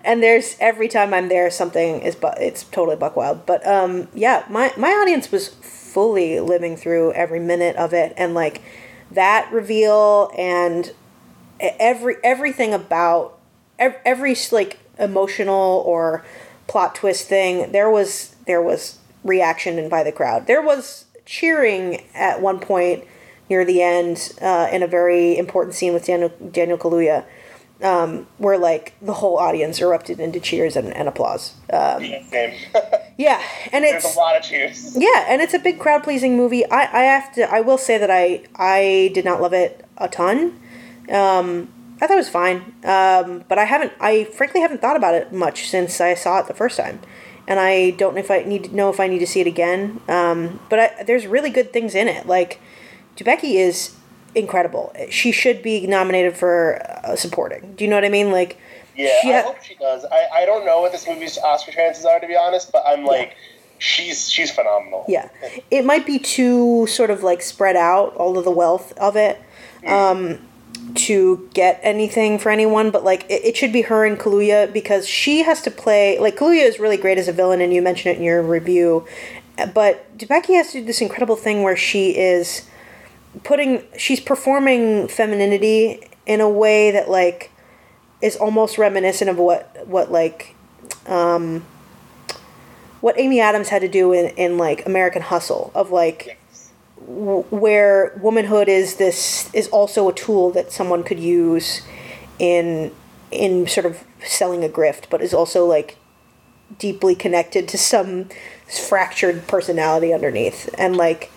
[0.05, 3.45] and there's every time I'm there, something is but it's totally buck wild.
[3.45, 8.33] But um, yeah, my my audience was fully living through every minute of it, and
[8.33, 8.63] like
[9.11, 10.93] that reveal and
[11.61, 13.38] every everything about
[13.79, 16.25] every like emotional or
[16.67, 22.03] plot twist thing there was there was reaction and by the crowd there was cheering
[22.15, 23.05] at one point
[23.49, 27.25] near the end uh, in a very important scene with daniel daniel kaluuya
[27.81, 32.03] um, where like the whole audience erupted into cheers and, and applause um,
[33.17, 33.41] yeah
[33.73, 34.97] and There's it's a lot of cheers.
[34.97, 36.69] yeah, and it's a big crowd pleasing movie.
[36.71, 40.09] I, I have to I will say that I I did not love it a
[40.09, 40.59] ton.
[41.11, 45.15] Um, I thought it was fine, um, but I haven't I frankly haven't thought about
[45.15, 47.01] it much since I saw it the first time,
[47.47, 49.47] and I don't know if I need to know if I need to see it
[49.47, 50.01] again.
[50.09, 52.27] Um, but I, there's really good things in it.
[52.27, 52.61] Like
[53.17, 53.97] Debicki is
[54.35, 54.95] incredible.
[55.11, 57.75] She should be nominated for uh, supporting.
[57.75, 58.31] Do you know what I mean?
[58.31, 58.59] Like
[58.97, 60.05] Yeah, she I hope she does.
[60.05, 63.05] I, I don't know what this movie's Oscar chances are to be honest, but I'm
[63.05, 63.37] like,
[63.79, 65.05] she's she's phenomenal.
[65.09, 65.31] Yeah,
[65.71, 69.41] it might be too sort of like spread out all of the wealth of it.
[69.87, 70.48] um,
[70.95, 75.09] to get anything for anyone, but like it, it should be her and Kaluuya because
[75.09, 78.15] she has to play like Kaluuya is really great as a villain, and you mentioned
[78.15, 79.07] it in your review.
[79.75, 82.69] But Debicki has to do this incredible thing where she is
[83.45, 87.51] putting she's performing femininity in a way that like
[88.21, 90.55] is almost reminiscent of what what like
[91.07, 91.65] um
[93.01, 96.39] what Amy Adams had to do in in like American Hustle of like
[97.07, 101.83] where womanhood is this is also a tool that someone could use
[102.39, 102.93] in
[103.31, 105.97] in sort of selling a grift but is also like
[106.79, 108.29] deeply connected to some
[108.67, 110.69] fractured personality underneath.
[110.77, 111.31] And like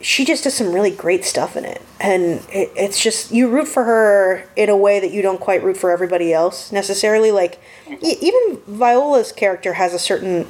[0.00, 1.82] she just does some really great stuff in it.
[2.00, 5.62] And it, it's just you root for her in a way that you don't quite
[5.62, 7.30] root for everybody else necessarily.
[7.30, 7.60] Like
[8.02, 10.46] even viola's character has a certain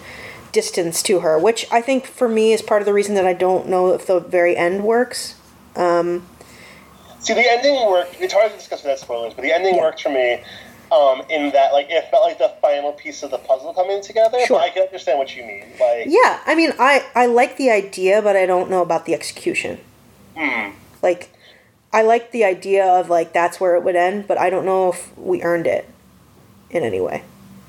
[0.52, 3.32] distance to her which i think for me is part of the reason that i
[3.32, 5.34] don't know if the very end works
[5.76, 6.26] Um,
[7.20, 8.16] See, the ending worked.
[8.20, 9.82] It's hard to discuss without spoilers, but the ending Yeah.
[9.82, 10.40] worked for me
[10.90, 14.38] um, in that, like, it felt like the final piece of the puzzle coming together.
[14.46, 14.56] Sure.
[14.58, 15.64] But I can understand what you mean.
[15.78, 19.14] Like, yeah i mean i i like the idea but i don't know about the
[19.14, 19.78] execution
[20.36, 20.70] hmm.
[21.02, 21.30] like
[21.92, 24.90] i like the idea of like that's where it would end but i don't know
[24.92, 25.84] if we earned it
[26.70, 27.22] in any way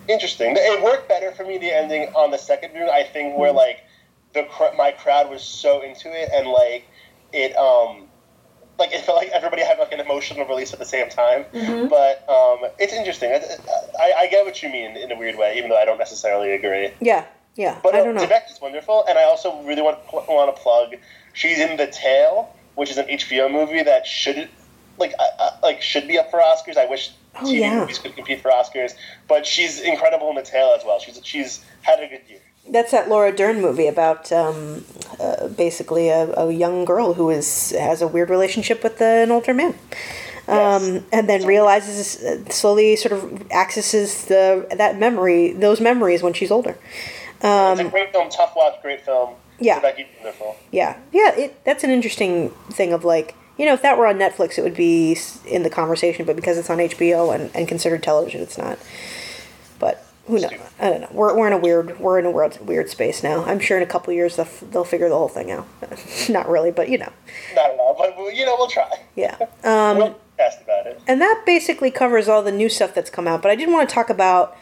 [0.10, 0.55] interesting.
[0.57, 2.89] It worked better for me the ending on the second viewing.
[2.89, 3.84] I think where like
[4.34, 4.47] the
[4.78, 6.86] my crowd was so into it and like
[7.32, 8.07] it um
[8.80, 11.43] like it felt like everybody had like an emotional release at the same time.
[11.53, 11.88] Mm-hmm.
[11.89, 13.32] But um, it's interesting.
[13.32, 13.41] I,
[13.99, 16.53] I, I get what you mean in a weird way, even though I don't necessarily
[16.53, 16.91] agree.
[16.99, 19.99] yeah yeah But i uh, don't know Debicki is wonderful, and I also really want
[20.14, 20.95] want to plug.
[21.34, 24.49] She's in The Tale, which is an HBO movie that should
[24.97, 26.78] like uh, uh, like should be up for Oscars.
[26.78, 27.80] I wish Oh, TV yeah.
[27.80, 28.93] movies could compete for Oscars,
[29.27, 30.99] but she's incredible in The Tale as well.
[30.99, 32.39] She's she's had a good year.
[32.69, 34.84] That's that Laura Dern movie about um,
[35.19, 39.53] uh, basically a, a young girl who is has a weird relationship with an older
[39.53, 39.73] man,
[40.47, 41.03] um, Yes.
[41.11, 46.51] and then realizes uh, slowly sort of accesses the that memory those memories when she's
[46.51, 46.77] older.
[47.41, 49.30] it's a great film, tough watch, great film.
[49.30, 49.80] Um, Yeah.
[50.71, 51.36] Yeah, yeah.
[51.36, 54.64] It, that's an interesting thing of like you know if that were on Netflix it
[54.64, 58.57] would be in the conversation, but because it's on HBO and, and considered television, it's
[58.57, 58.80] not.
[59.78, 60.53] But who knows?
[60.80, 61.10] I don't know.
[61.12, 63.43] We're, we're in a weird we're in a weird weird space now.
[63.43, 65.68] I'm sure in a couple years they'll, f- they'll figure the whole thing out.
[66.30, 67.12] not really, but you know.
[67.53, 68.89] Not at all, but well, you know we'll try.
[69.16, 69.38] Yeah.
[69.64, 71.01] Um, we'll cast about it.
[71.05, 73.41] and that basically covers all the new stuff that's come out.
[73.41, 74.55] But I did want to talk about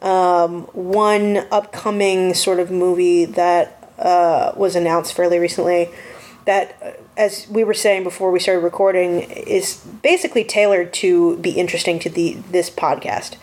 [0.00, 5.90] um, one upcoming sort of movie that uh, was announced fairly recently.
[6.44, 11.52] That, uh, as we were saying before we started recording, is basically tailored to be
[11.52, 13.36] interesting to the this podcast,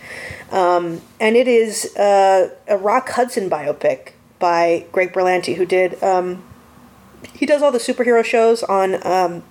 [0.52, 6.44] um, and it is uh, a Rock Hudson biopic by Greg Berlanti, who did um,
[7.34, 9.44] he does all the superhero shows on um,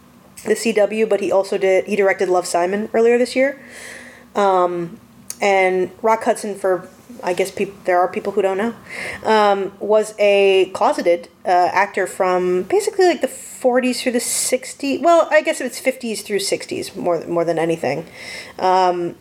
[0.45, 3.61] the CW, but he also did he directed Love Simon earlier this year.
[4.35, 4.99] Um,
[5.41, 6.89] and Rock Hudson, for
[7.23, 7.53] I guess
[7.85, 8.75] there are people who don't know,
[9.25, 15.03] um, was a closeted uh, actor from basically like the 40s through the 60s.
[15.03, 18.07] Well, I guess it's 50s through 60s more more than anything.
[18.59, 19.17] Um,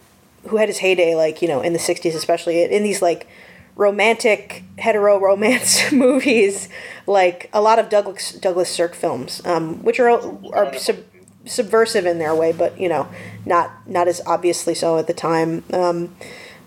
[0.47, 3.27] who had his heyday like you know in the 60s, especially in these like
[3.75, 6.69] romantic hetero romance movies,
[7.07, 10.09] like a lot of Douglas Douglas Sirk films, um, which are
[10.53, 10.97] are sub,
[11.45, 13.07] subversive in their way, but you know,
[13.45, 15.63] not not as obviously so at the time.
[15.73, 16.15] Um,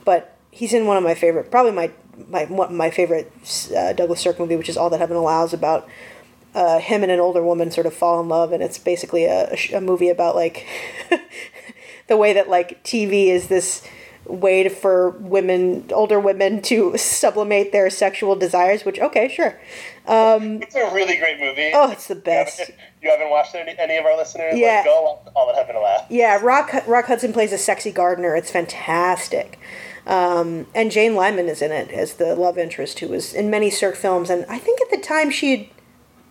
[0.04, 1.90] but he's in one of my favorite, probably my
[2.28, 3.32] my my favorite
[3.76, 5.88] uh, Douglas Sirk movie, which is All That Heaven Allows, about
[6.54, 9.56] uh, him and an older woman sort of fall in love, and it's basically a,
[9.74, 10.66] a, movie about like
[12.08, 13.82] the way that like TV is this
[14.26, 18.84] way to, for women, older women, to sublimate their sexual desires.
[18.84, 19.58] Which okay, sure.
[20.06, 21.70] It's a really great movie.
[21.74, 22.58] Oh, it's the You best.
[22.58, 24.54] haven't, you haven't watched any, any of our listeners?
[24.56, 24.76] Yeah.
[24.76, 26.06] Like, go all that heaven laugh.
[26.10, 28.36] Yeah, Rock Rock Hudson plays a sexy gardener.
[28.36, 29.58] It's fantastic.
[30.06, 33.70] Um, and Jane Wyman is in it as the love interest, who was in many
[33.70, 34.30] Sirk films.
[34.30, 35.66] And I think at the time she had,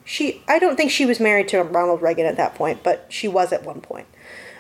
[0.04, 3.28] she I don't think she was married to Ronald Reagan at that point, but she
[3.28, 4.08] was at one point.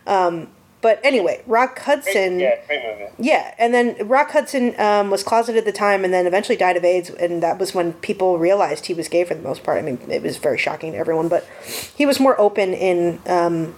[0.07, 0.49] Um,
[0.82, 2.39] but anyway, Rock Hudson.
[2.39, 3.12] Yeah, great movie.
[3.20, 6.76] Yeah, and then Rock Hudson um, was closeted at the time, and then eventually died
[6.76, 9.78] of AIDS, and that was when people realized he was gay for the most part.
[9.78, 11.47] I mean, it was very shocking to everyone, but
[11.95, 13.76] he was more open in um,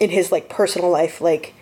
[0.00, 1.20] in his like personal life.
[1.20, 1.54] Like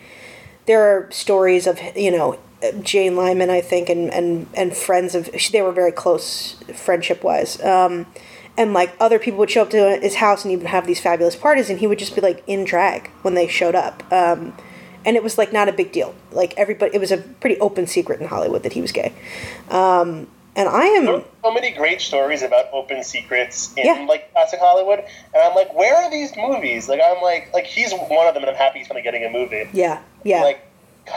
[0.66, 2.38] there are stories of you know
[2.82, 7.60] Jane Wyman, I think, and and and friends of they were very close friendship wise.
[7.62, 8.06] Um,
[8.56, 11.00] and like other people would show up to his house and he would have these
[11.00, 14.02] fabulous parties, and he would just be like in drag when they showed up.
[14.12, 14.56] Um,
[15.04, 16.14] and it was like not a big deal.
[16.30, 19.12] Like everybody, it was a pretty open secret in Hollywood that he was gay.
[19.70, 24.04] Um, and I am There are so many great stories about open secrets in Yeah.
[24.06, 26.88] like classic Hollywood, and I'm like, where are these movies?
[26.90, 29.30] Like, I'm like, like he's one of them, and I'm happy he's finally getting a
[29.30, 29.68] movie.
[29.72, 30.60] yeah yeah Like,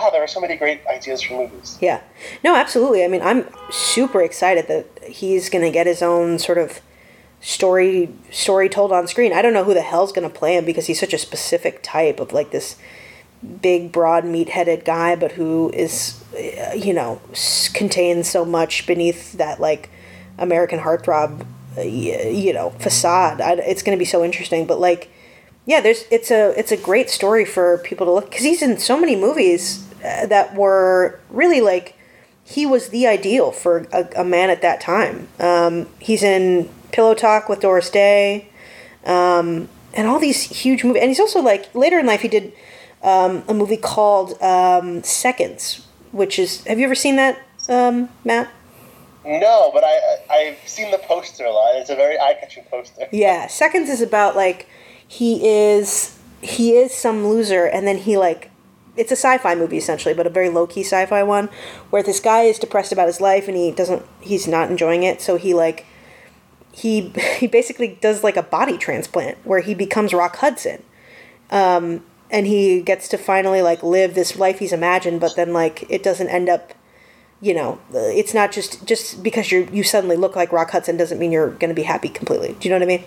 [0.06, 1.80] God, there are so many great ideas for movies.
[1.82, 2.02] Yeah.
[2.44, 3.04] No, absolutely.
[3.04, 6.80] I mean, I'm super excited that he's going to get his own sort of
[7.42, 9.34] story story told on screen.
[9.34, 11.82] I don't know who the hell's going to play him because he's such a specific
[11.82, 12.76] type of like this
[13.62, 17.20] big, broad, meat-headed guy, but who is, uh, you know,
[17.74, 19.90] contains so much beneath that like
[20.38, 21.48] American heartthrob,
[21.80, 23.42] uh, you know, facade.
[23.42, 24.68] I, it's going to be so interesting.
[24.68, 25.10] But like,
[25.66, 28.78] yeah, there's it's a it's a great story for people to look because he's in
[28.78, 31.96] so many movies that were really like
[32.44, 35.28] he was the ideal for a, a man at that time.
[35.40, 38.50] Um, he's in Pillow Talk with Doris Day,
[39.04, 41.02] um, and all these huge movies.
[41.02, 42.54] And he's also like later in life he did
[43.02, 48.50] um, a movie called um, Seconds, which is have you ever seen that, um, Matt?
[49.26, 51.76] No, but I I've seen the poster a lot.
[51.76, 53.08] It's a very eye-catching poster.
[53.12, 54.70] Yeah, Seconds is about like
[55.08, 58.52] he is he is some loser and then he like
[58.98, 61.50] it's a sci-fi movie essentially, but a very low-key sci-fi one
[61.90, 65.22] where this guy is depressed about his life and he doesn't he's not enjoying it,
[65.22, 65.86] so he like
[66.72, 70.84] he he basically does like a body transplant where he becomes Rock Hudson.
[71.52, 75.86] Um and he gets to finally like live this life he's imagined, but then like
[75.90, 76.74] it doesn't end up
[77.42, 81.20] you know, it's not just just because you you suddenly look like Rock Hudson doesn't
[81.20, 82.56] mean you're going to be happy completely.
[82.60, 83.06] Do you know what I mean?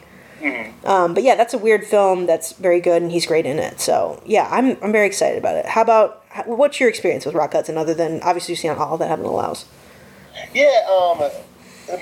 [0.84, 2.26] Um, but yeah, that's a weird film.
[2.26, 3.80] That's very good, and he's great in it.
[3.80, 5.66] So yeah, I'm I'm very excited about it.
[5.66, 9.08] How about what's your experience with Rock Hudson, other than obviously you've seen all that
[9.08, 9.64] Heaven Allows?
[10.54, 11.18] Yeah, um,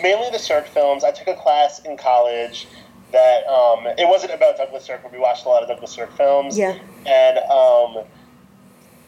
[0.03, 1.05] mainly the Sirk films.
[1.05, 2.68] I took a class in college
[3.12, 6.14] that um, it wasn't about Douglas Sirk, but we watched a lot of Douglas Sirk
[6.16, 6.59] films.
[6.59, 6.78] Yeah.
[7.07, 8.05] and um,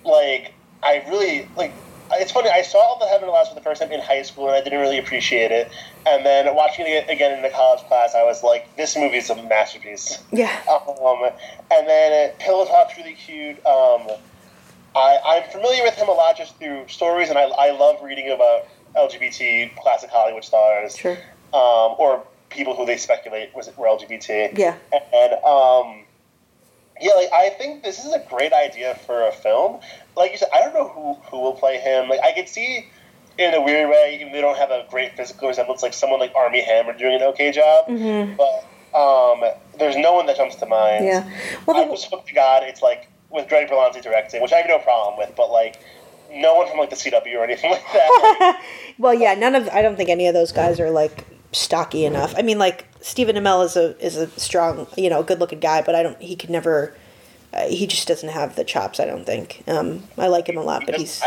[0.05, 1.73] like I really like.
[2.13, 2.51] It's funny.
[2.51, 4.81] I saw the Heaven Allows for the first time in high school, and I didn't
[4.81, 5.71] really appreciate it.
[6.07, 9.31] And then watching it again in the college class, I was like, "This movie is
[9.31, 11.31] a masterpiece." Yeah, Um,
[11.71, 13.57] and then Pillow Talk's really cute.
[13.67, 14.09] Um,
[14.97, 18.31] I, I'm familiar with him a lot just through stories, and I, I love reading
[18.31, 21.19] about LGBT classic Hollywood stars, sure.
[21.53, 24.57] um, or people who they speculate was were LGBT.
[24.59, 26.05] Yeah, And um,
[27.01, 29.81] yeah, like I think this is a great idea for a film.
[30.19, 32.09] Like you said, I don't know who who will play him.
[32.09, 32.87] Like I could see.
[33.39, 36.35] In a weird way, even they don't have a great physical resemblance, like someone like
[36.35, 37.85] Armie Hammer doing an okay job.
[37.87, 38.65] hmm But
[38.99, 39.45] um,
[39.79, 41.05] there's no one that comes to mind.
[41.05, 41.31] yeah.
[41.65, 42.65] Well, I was hooked to God.
[42.65, 45.77] It's like with Greg Berlanti directing, which I have no problem with, but like
[46.33, 48.57] no one from like the CW or anything like that.
[48.59, 48.65] Like,
[48.99, 49.35] well, yeah.
[49.35, 52.35] None of I don't think any of those guys are like stocky enough.
[52.37, 55.81] I mean, like Stephen Amell is a is a strong, you know, good looking guy,
[55.83, 56.21] but I don't.
[56.21, 56.93] He could never.
[57.53, 59.01] Uh, he just doesn't have the chops.
[59.01, 59.63] I don't think.
[59.67, 61.23] Um, I like him a lot, but he's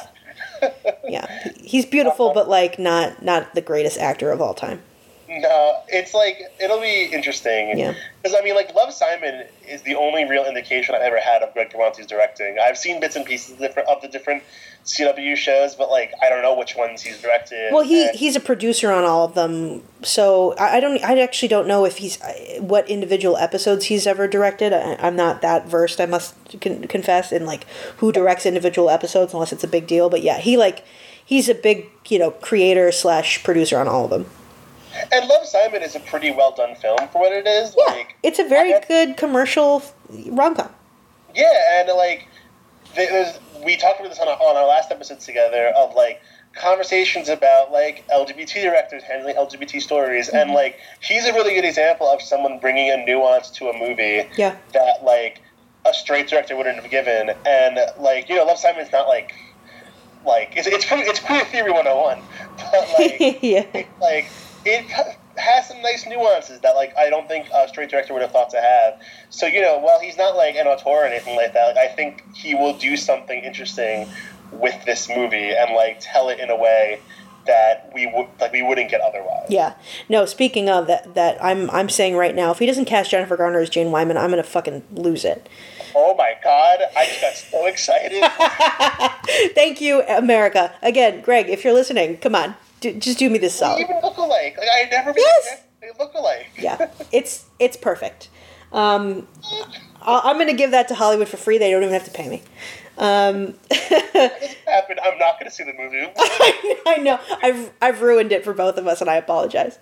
[1.07, 4.81] yeah, he's beautiful, but like not not the greatest actor of all time.
[5.39, 7.77] No, it's like it'll be interesting.
[7.77, 7.93] Yeah.
[8.21, 11.53] Because I mean, like Love Simon is the only real indication I've ever had of
[11.53, 12.57] Greg Berlanti's directing.
[12.61, 14.43] I've seen bits and pieces of, the different
[14.83, 17.71] CW shows, but like I don't know which ones he's directed.
[17.71, 21.01] Well, he And- he's a producer on all of them, so I, I don't.
[21.03, 22.19] I actually don't know if he's
[22.59, 24.73] what individual episodes he's ever directed.
[24.73, 26.01] I, I'm not that versed.
[26.01, 27.65] I must con- confess in like
[27.97, 30.09] who directs individual episodes, unless it's a big deal.
[30.09, 30.83] But yeah, he like
[31.23, 34.25] he's a big you know creator slash producer on all of them.
[35.11, 37.75] And Love Simon is a pretty well done film for what it is.
[37.77, 39.83] Yeah, Like it's a very I- good commercial
[40.27, 40.69] rom com.
[41.35, 42.27] Yeah, and like
[42.95, 46.21] there's, we talked about this on our, on our last episode together of like
[46.55, 50.55] conversations about like LGBT directors handling LGBT stories, and Mm-hmm.
[50.55, 54.57] like he's a really good example of someone bringing a nuance to a movie Yeah,
[54.73, 55.41] that like
[55.85, 59.33] a straight director wouldn't have given, and like you know, Love Simon's not like
[60.25, 62.21] like it's it's it's queer theory 101
[62.57, 63.65] but like yeah,
[64.01, 64.27] like
[64.65, 64.85] it
[65.37, 68.49] has some nice nuances that like I don't think a straight director would have thought
[68.51, 69.01] to have.
[69.29, 71.93] So you know, while he's not like an auteur or anything like that, like, I
[71.93, 74.07] think he will do something interesting
[74.51, 76.99] with this movie and like tell it in a way
[77.47, 79.47] that we would like we wouldn't get otherwise.
[79.49, 79.73] yeah.
[80.09, 83.35] No, speaking of that, that I'm I'm saying right now, if he doesn't cast Jennifer
[83.35, 85.49] Garner as Jane Wyman, I'm gonna fucking lose it.
[85.95, 88.23] Oh my god, I just got so excited.
[89.55, 90.73] Thank you, America.
[90.81, 93.79] Again, Greg, if you're listening, come on, do, just do me this they solid.
[93.81, 94.57] even look alike.
[94.57, 95.61] Like I never Yes!
[95.79, 96.47] they look alike.
[96.57, 98.29] Yeah, it's it's perfect.
[98.73, 99.27] Um,
[100.01, 101.57] I- I'm gonna give that to Hollywood for free.
[101.57, 102.41] They don't even have to pay me.
[102.97, 104.99] Um, This happened.
[105.03, 106.05] I'm not going to see the movie.
[106.85, 109.79] I know I've I've ruined it for both of us, and I apologize.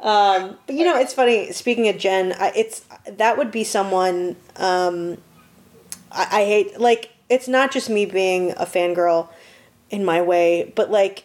[0.00, 1.52] Um, but you know, it's funny.
[1.52, 4.36] Speaking of Jen, I, it's that would be someone.
[4.56, 5.18] Um,
[6.10, 9.28] I, I hate like it's not just me being a fangirl
[9.90, 11.24] in my way, but like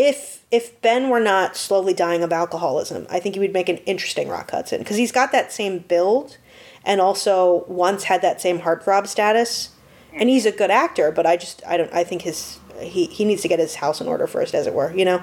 [0.00, 3.76] if if Ben were not slowly dying of alcoholism, I think he would make an
[3.78, 6.38] interesting Rock Hudson because he's got that same build,
[6.84, 9.70] and also once had that same heartthrob status,
[10.14, 11.12] and he's a good actor.
[11.12, 14.00] But I just I don't I think his he he needs to get his house
[14.00, 14.92] in order first, as it were.
[14.94, 15.22] You know.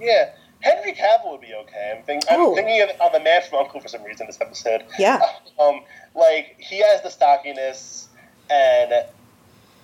[0.00, 0.30] Yeah,
[0.60, 1.94] Henry Cavill would be okay.
[1.98, 2.54] I'm, think, I'm Oh.
[2.54, 4.84] thinking of, of the Man from Uncle for some reason this episode.
[4.98, 5.20] Yeah.
[5.58, 5.80] Um,
[6.14, 8.06] like he has the stockiness,
[8.48, 8.92] and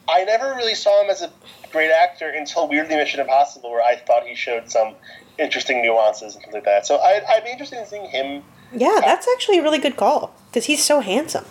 [0.09, 1.31] I never really saw him as a
[1.73, 4.95] great actor until weirdly Mission Impossible, where I thought he showed some
[5.39, 6.87] interesting nuances and things like that.
[6.87, 8.43] So I'd, I'd be interested in seeing him.
[8.73, 11.45] Yeah, that's actually a really good call because he's so handsome.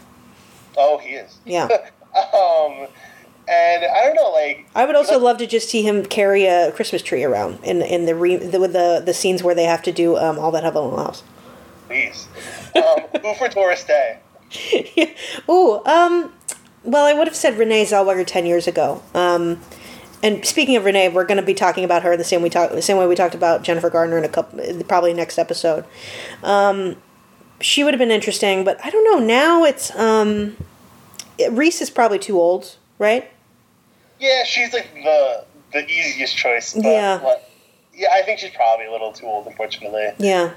[0.78, 1.38] Oh, he is.
[1.46, 1.64] Yeah.
[2.16, 2.88] um,
[3.48, 6.72] and I don't know, like I would also love to just see him carry a
[6.72, 9.82] Christmas tree around in in the re, the with the the scenes where they have
[9.84, 11.24] to do um, all that heaven house.
[11.88, 12.28] please.
[12.76, 14.20] Um, who for Doris Day?
[15.50, 16.32] Ooh, um,
[16.84, 19.02] well, I would have said Renee Zellweger ten years ago.
[19.14, 19.60] Um,
[20.22, 22.72] and speaking of Renee, we're going to be talking about her the same we talk
[22.72, 25.84] the same way we talked about Jennifer Garner in a couple probably next episode.
[26.44, 26.96] Um,
[27.60, 29.26] she would have been interesting, but I don't know.
[29.26, 30.56] Now it's um,
[31.52, 33.30] Reese is probably too old, right?
[34.20, 36.74] Yeah, she's like the the easiest choice.
[36.74, 37.20] But, Yeah.
[37.24, 37.50] like,
[37.94, 40.08] yeah, I think she's probably a little too old, unfortunately.
[40.20, 40.52] Yeah,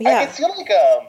[0.00, 0.30] I yeah.
[0.32, 1.06] see like um,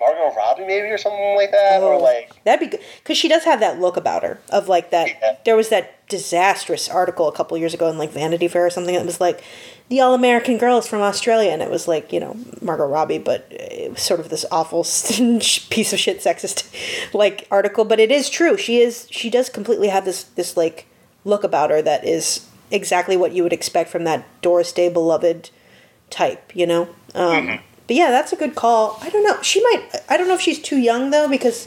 [0.00, 3.28] Margot Robbie maybe or something like that, or Oh, like that'd be good because she
[3.28, 5.08] does have that look about her of like that.
[5.08, 5.36] Yeah.
[5.44, 8.94] There was that disastrous article a couple years ago in like Vanity Fair or something
[8.94, 9.42] that was like
[9.88, 13.46] the all American girls from Australia, and it was like you know Margot Robbie, but
[13.50, 16.68] it was sort of this awful piece of shit sexist
[17.14, 17.84] like article.
[17.84, 18.56] But it is true.
[18.56, 19.08] She is.
[19.10, 20.86] She does completely have this this like
[21.24, 25.50] look about her that is exactly what you would expect from that Doris Day beloved
[26.10, 26.54] type.
[26.54, 26.88] You know.
[27.14, 28.98] Um, But yeah, that's a good call.
[29.02, 29.42] I don't know.
[29.42, 29.88] She might.
[30.08, 31.66] I don't know if she's too young though, because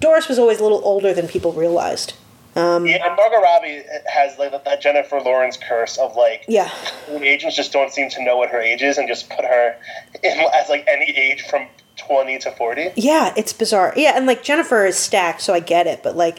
[0.00, 2.14] Doris was always a little older than people realized.
[2.54, 6.70] yeah, and Margot Robbie has like that Jennifer Lawrence curse of like Yeah,
[7.20, 9.76] agents just don't seem to know what her age is and just put her
[10.22, 12.92] in as like any age from twenty to forty.
[12.96, 13.92] yeah, it's bizarre.
[13.96, 16.02] Yeah, and like Jennifer is stacked, so I get it.
[16.02, 16.38] But like,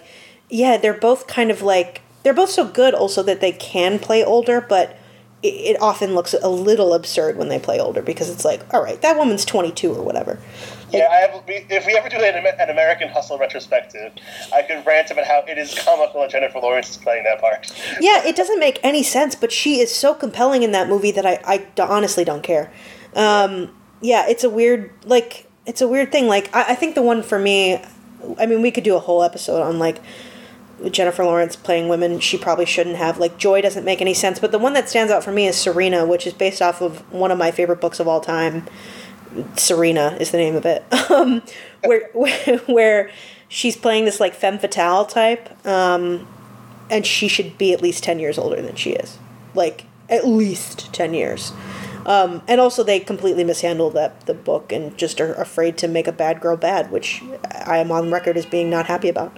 [0.50, 4.24] yeah, they're both kind of like they're both so good, also that they can play
[4.24, 4.96] older, but.
[5.44, 8.82] It, it often looks a little absurd when they play older because it's like, all
[8.84, 10.40] right, that woman's 22 or whatever.
[10.92, 11.44] Yeah, I have.
[11.48, 14.14] If we ever do an, an American Hustle retrospective,
[14.54, 17.72] I could rant about how it is comical that Jennifer Lawrence is playing that part.
[18.00, 21.26] yeah, it doesn't make any sense, but she is so compelling in that movie that
[21.26, 22.72] I, I d- honestly don't care.
[23.16, 26.28] Um, yeah, it's a weird, like, it's a weird thing.
[26.28, 27.82] Like, I, I think the one for me,
[28.40, 30.00] I mean, we could do a whole episode on, like,
[30.92, 33.18] Jennifer Lawrence playing women she probably shouldn't have.
[33.18, 35.58] Like, Joy doesn't make any sense, but the one that stands out for me is
[35.58, 38.66] Serena, which is based off of one of my favorite books of all time.
[39.56, 40.84] Serena is the name of it.
[41.10, 41.42] Um,
[41.86, 43.12] where, where, where
[43.48, 46.28] she's playing this, like, femme fatale type um,
[46.90, 49.18] and she should be at least 10 years older than she is
[49.54, 51.52] like at least 10 years
[52.06, 56.08] um, and also they completely mishandle that the book and just are afraid to make
[56.08, 57.22] a bad girl bad which
[57.66, 59.36] i am on record as being not happy about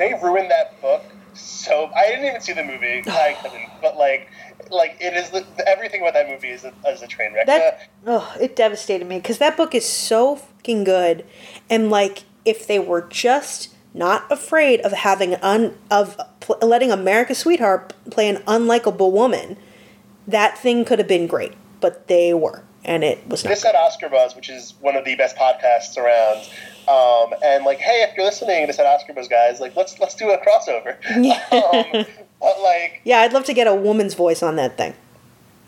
[0.00, 1.90] They ruined that book so.
[1.94, 3.02] I didn't even see the movie.
[3.06, 4.30] I couldn't, but like,
[4.70, 7.46] like it is the, everything about that movie is a, is a train wreck.
[7.46, 11.24] that oh it devastated me because that book is so fucking good
[11.68, 17.38] and like if they were just not afraid of having un of pl- letting america's
[17.38, 19.56] sweetheart play an unlikable woman
[20.26, 23.74] that thing could have been great but they were and it was not this had
[23.74, 26.48] Oscar Buzz, which is one of the best podcasts around.
[26.90, 29.60] Um, and like, hey, if you're listening, this had Oscar Buzz, guys.
[29.60, 30.96] Like, let's let's do a crossover.
[31.52, 32.04] um,
[32.40, 34.94] but like, Yeah, I'd love to get a woman's voice on that thing.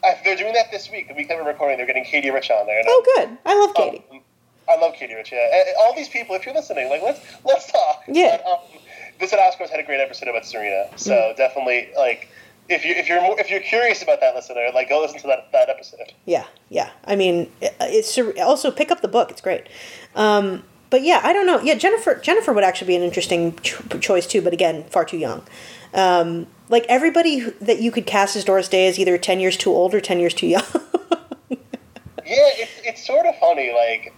[0.05, 1.07] I, they're doing that this week.
[1.09, 2.79] The week that we're recording, they're getting Katie Rich on there.
[2.79, 3.39] And Oh, good.
[3.47, 4.05] I love Katie.
[4.11, 4.21] Um,
[4.69, 5.31] I love Katie Rich.
[5.33, 6.35] Yeah, And all these people.
[6.35, 8.03] If you're listening, like let's let's talk.
[8.09, 8.39] Yeah.
[8.45, 8.59] But, um,
[9.21, 10.87] this at Oscars had a great episode about Serena.
[10.97, 11.37] So Mm.
[11.37, 12.29] definitely, like,
[12.69, 15.27] if you if you're more, if you're curious about that listener, like, go listen to
[15.29, 16.13] that that episode.
[16.25, 16.91] Yeah, yeah.
[17.05, 19.31] I mean, it- it's also pick up the book.
[19.31, 19.69] It's great.
[20.17, 21.59] Um, but yeah, I don't know.
[21.61, 24.41] Yeah, Jennifer Jennifer would actually be an interesting ch- choice too.
[24.43, 25.43] But again, far too young.
[25.95, 29.57] Um, like everybody who- that you could cast as Doris Day is either ten years
[29.57, 30.63] too old or ten years too young.
[32.25, 33.73] Yeah, it's it's sort of funny.
[33.75, 34.15] Like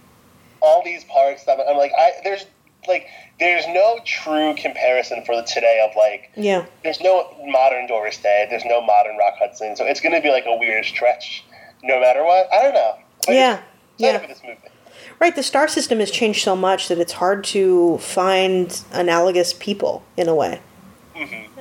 [0.61, 2.45] all these parts that I'm like, I there's
[2.87, 3.07] like
[3.39, 8.45] there's no true comparison for the today of like yeah, there's no modern Doris Day,
[8.49, 11.43] there's no modern Rock Hudson, so it's going to be like a weird stretch,
[11.83, 12.47] no matter what.
[12.53, 12.93] I don't know.
[13.27, 13.61] I'm Yeah,
[13.97, 14.19] yeah.
[14.19, 14.59] for this movie.
[15.19, 15.35] Right.
[15.35, 20.27] The star system has changed so much that it's hard to find analogous people in
[20.27, 20.61] a way.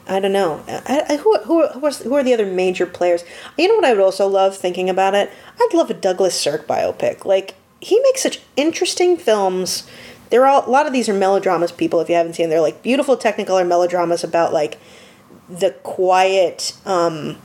[0.06, 0.62] I don't know.
[0.68, 3.24] I, I, who, who, who, are, who are the other major players?
[3.56, 5.30] You know what I would also love thinking about it?
[5.58, 7.24] I'd love a Douglas Sirk biopic.
[7.24, 9.88] Like, he makes such interesting films.
[10.30, 12.50] They're all, a lot of these are melodramas, people, if you haven't seen them.
[12.50, 14.78] They're like beautiful technicolor melodramas about, like,
[15.48, 17.38] the quiet, um,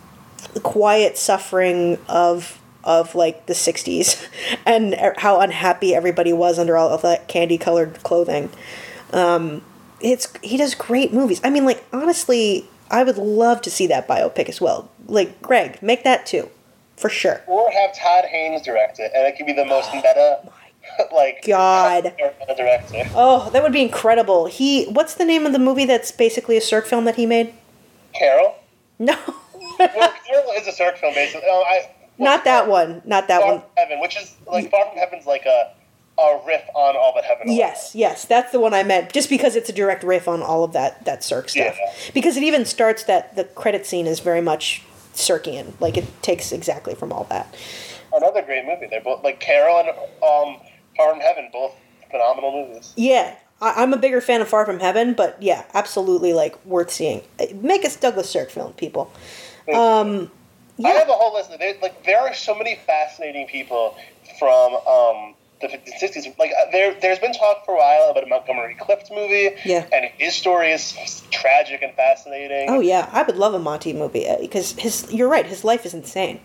[0.63, 4.27] quiet suffering of of like the 60s
[4.65, 8.49] and how unhappy everybody was under all of that candy colored clothing
[9.13, 9.61] um
[10.01, 14.07] it's he does great movies i mean like honestly i would love to see that
[14.07, 16.49] biopic as well like greg make that too
[16.95, 20.39] for sure Or have Todd Haynes direct it, and it could be the most meta,
[21.13, 22.13] like God.
[22.57, 23.03] director.
[23.15, 26.61] oh that would be incredible he what's the name of the movie that's basically a
[26.61, 27.53] Sirk film that he made
[28.13, 28.55] Carol.
[28.99, 29.15] no
[29.79, 31.47] Well, Carol is a Sirk film, basically.
[31.49, 31.89] Oh, I,
[32.19, 35.45] not that one not that Far one Heaven, which is like Far from Heaven's like
[35.45, 35.71] a
[36.19, 37.51] a riff on all that heaven.
[37.51, 39.13] Yes, yes, that's the one I meant.
[39.13, 41.77] Just because it's a direct riff on all of that that Sirk stuff.
[41.79, 41.93] Yeah.
[42.13, 44.83] Because it even starts that the credit scene is very much
[45.13, 45.73] Sirkian.
[45.79, 47.55] Like it takes exactly from all that.
[48.13, 48.87] Another great movie.
[48.89, 50.61] They're both like Carol and um
[50.97, 51.73] Far from Heaven, both
[52.11, 52.93] phenomenal movies.
[52.97, 56.91] Yeah, I, I'm a bigger fan of Far From Heaven, but yeah, absolutely like worth
[56.91, 57.21] seeing.
[57.55, 59.11] Make a Douglas Sirk film, people.
[59.73, 60.31] Um,
[60.85, 61.51] I have a whole list.
[61.51, 63.95] Of, like there are so many fascinating people
[64.39, 66.39] from um the 50s, 60s.
[66.39, 69.49] Like uh, there, there's been talk for a while about a Montgomery Clift movie.
[69.65, 69.85] Yeah.
[69.91, 70.93] And his story is
[71.31, 72.69] tragic and fascinating.
[72.69, 75.11] Oh yeah, I would love a Monty movie uh, because his.
[75.11, 75.45] You're right.
[75.45, 76.39] His life is insane.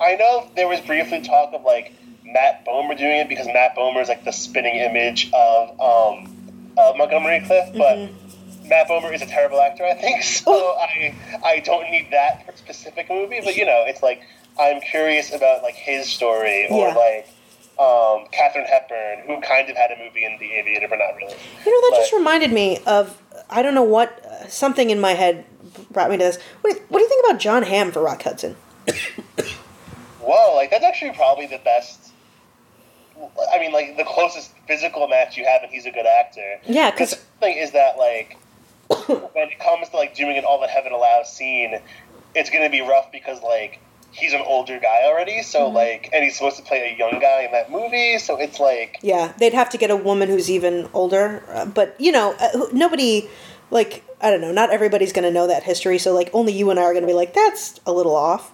[0.00, 1.92] I know there was briefly talk of like
[2.24, 6.32] Matt Bomer doing it because Matt Bomer is like the spinning image of um
[6.78, 8.25] of Montgomery Clift, but Mm-hmm.
[8.68, 10.22] Matt Bomer is a terrible actor, I think.
[10.22, 10.76] So Oh.
[10.80, 11.14] I
[11.44, 14.22] I don't need that specific movie, but you know, it's like
[14.58, 16.94] I'm curious about like his story or Yeah.
[16.94, 17.28] like
[17.78, 21.34] um Katharine Hepburn, who kind of had a movie in The Aviator, but not really.
[21.64, 23.20] You know, that just reminded me of
[23.50, 25.44] I don't know what uh, something in my head
[25.90, 26.38] brought me to this.
[26.62, 28.56] What do, you, what do you think about Jon Hamm for Rock Hudson?
[30.20, 32.10] Whoa, like that's actually probably the best.
[33.54, 36.58] I mean, like the closest physical match you have, and he's a good actor.
[36.66, 38.36] Yeah, because the thing is that like
[38.88, 41.78] when it comes to like doing an all that heaven allows scene,
[42.34, 43.80] it's gonna be rough because like
[44.12, 45.76] he's an older guy already, so Mm-hmm.
[45.76, 48.98] like, and he's supposed to play a young guy in that movie, so it's like
[49.02, 52.66] Yeah, they'd have to get a woman who's even older, uh, but you know, uh,
[52.72, 53.28] nobody
[53.70, 56.70] like I don't know, not everybody's going to know that history, so like only you
[56.70, 58.52] and I are going to be like that's a little off.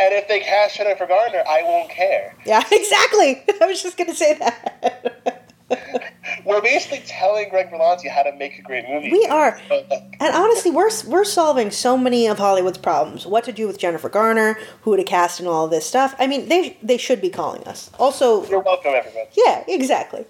[0.00, 2.34] And if they cast Jennifer Garner, I won't care.
[2.44, 3.44] Yeah, exactly.
[3.60, 5.52] I was just going to say that.
[6.44, 9.10] We're basically telling Greg Berlanti how to make a great movie.
[9.10, 9.58] We are.
[10.20, 13.26] And honestly, we're we're solving so many of Hollywood's problems.
[13.26, 16.14] What to do with Jennifer Garner, who to cast, and all this stuff.
[16.18, 17.90] I mean, they they should be calling us.
[17.98, 19.26] Also, You're welcome, everyone.
[19.36, 20.24] yeah, exactly.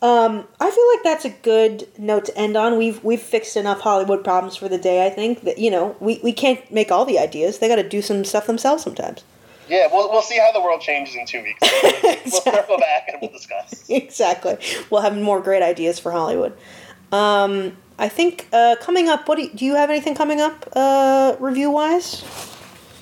[0.00, 2.78] Um, I feel like that's a good note to end on.
[2.78, 5.04] We've we've fixed enough Hollywood problems for the day.
[5.06, 7.58] I think that you know we, we can't make all the ideas.
[7.58, 9.24] They got to do some stuff themselves sometimes.
[9.68, 11.60] Yeah, we'll, we'll see how the world changes in two weeks.
[12.24, 13.84] We'll circle back and we'll discuss.
[13.88, 14.56] exactly.
[14.90, 16.56] We'll have more great ideas for Hollywood.
[17.12, 19.28] Um, I think uh, coming up.
[19.28, 22.24] What do you, do you have anything coming up uh, review wise?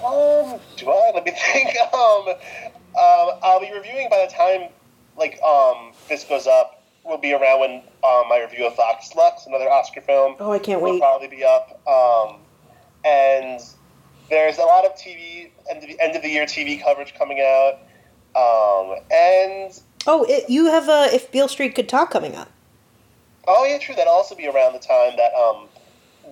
[0.05, 1.13] Um, do I?
[1.15, 1.71] Let me think.
[1.95, 4.69] Um, um, I'll be reviewing by the time
[5.17, 6.83] like um this goes up.
[7.05, 7.71] We'll be around when
[8.05, 11.01] um, my review of Vox Lux, another Oscar film, Oh, I can't will wait.
[11.01, 11.81] probably be up.
[11.89, 12.37] Um,
[13.05, 13.61] and
[14.31, 17.79] there's a lot of TV end of, end of the year TV coverage coming out.
[18.35, 22.51] Um, and Oh, it, you have uh, if Beale Street could talk coming up.
[23.47, 23.95] Oh yeah, true.
[23.95, 25.69] That'll also be around the time that um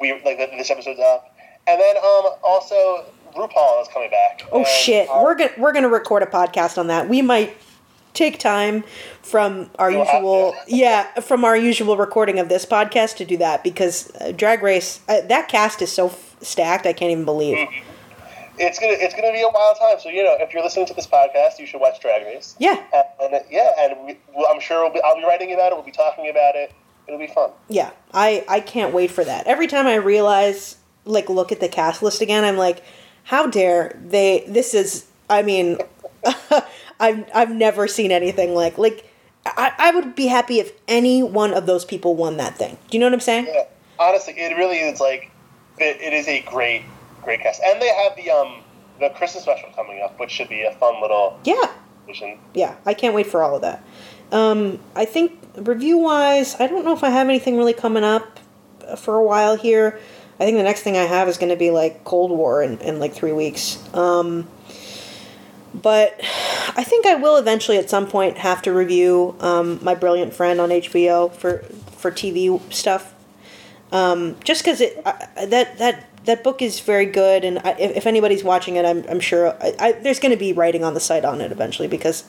[0.01, 1.35] we like that this episode's up,
[1.67, 3.05] and then um also
[3.37, 4.43] RuPaul is coming back.
[4.53, 7.09] Oh And, shit, uh, we're gonna we're gonna record a podcast on that.
[7.09, 7.57] We might
[8.13, 8.83] take time
[9.23, 14.11] from our usual yeah from our usual recording of this podcast to do that because
[14.21, 17.57] uh, Drag Race uh, that cast is so f- stacked I can't even believe.
[17.57, 17.87] Mm-hmm.
[18.61, 19.99] It's gonna it's gonna be a wild time.
[19.99, 22.55] So you know, if you're listening to this podcast, you should watch Drag Race.
[22.59, 24.19] Yeah, And, and yeah, and we,
[24.49, 25.77] I'm sure we'll be, I'll be writing about it.
[25.77, 26.73] We'll be talking about it.
[27.07, 27.51] It'll be fun.
[27.69, 29.47] yeah, I I can't wait for that.
[29.47, 32.83] Every time I realize like look at the cast list again, I'm like,
[33.25, 34.45] how dare they?
[34.47, 35.79] This is I mean,
[37.01, 39.07] I've I've never seen anything like like.
[39.47, 42.77] I, I would be happy if any one of those people won that thing.
[42.91, 43.47] Do you know what I'm saying?
[43.49, 43.65] Yeah,
[43.99, 45.31] honestly, it really is like
[45.79, 46.83] it, it is a great
[47.23, 48.63] great cast, and they have the um
[48.99, 51.71] the Christmas special coming up, which should be a fun little Yeah,
[52.05, 52.39] addition.
[52.55, 53.83] yeah, I can't wait for all of that.
[54.31, 58.39] Um, I think review wise, I don't know if I have anything really coming up
[58.99, 59.99] for a while here.
[60.39, 62.79] I think the next thing I have is going to be like Cold War in,
[62.79, 63.79] in like three weeks.
[63.95, 64.47] Um,
[65.75, 66.19] but
[66.77, 70.61] I think I will eventually at some point have to review um, my brilliant friend
[70.61, 71.59] on HBO for
[71.97, 73.15] for TV stuff.
[73.93, 77.97] Um, just because it I, that that that book is very good, and I, if,
[77.97, 80.95] if anybody's watching it, I'm, I'm sure I, I, there's going to be writing on
[80.95, 82.25] the site on it eventually because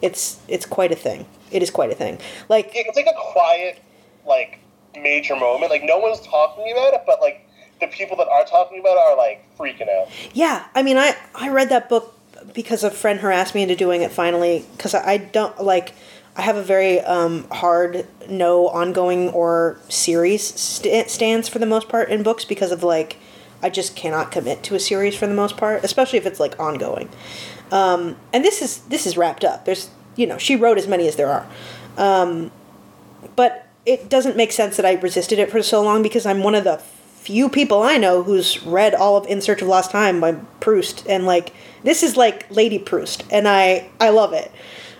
[0.00, 1.26] it's it's quite a thing.
[1.50, 2.18] It is quite a thing.
[2.48, 3.82] Like it's like a quiet,
[4.26, 4.58] like
[4.98, 5.70] major moment.
[5.70, 7.46] Like no one's talking about it, but like
[7.80, 10.08] the people that are talking about it are like freaking out.
[10.32, 12.14] Yeah, I mean, I I read that book
[12.54, 15.94] because a friend harassed me into doing it finally because I, I don't like.
[16.34, 21.90] I have a very um, hard no ongoing or series st- stance for the most
[21.90, 23.18] part in books because of like
[23.62, 26.58] I just cannot commit to a series for the most part, especially if it's like
[26.58, 27.08] ongoing.
[27.70, 29.64] Um, and this is this is wrapped up.
[29.64, 31.46] There's you know she wrote as many as there are,
[31.96, 32.50] um,
[33.36, 36.54] but it doesn't make sense that I resisted it for so long because I'm one
[36.54, 36.78] of the
[37.22, 41.06] few people I know who's read all of In Search of Lost Time by Proust,
[41.08, 41.52] and like
[41.82, 44.50] this is like Lady Proust, and I I love it.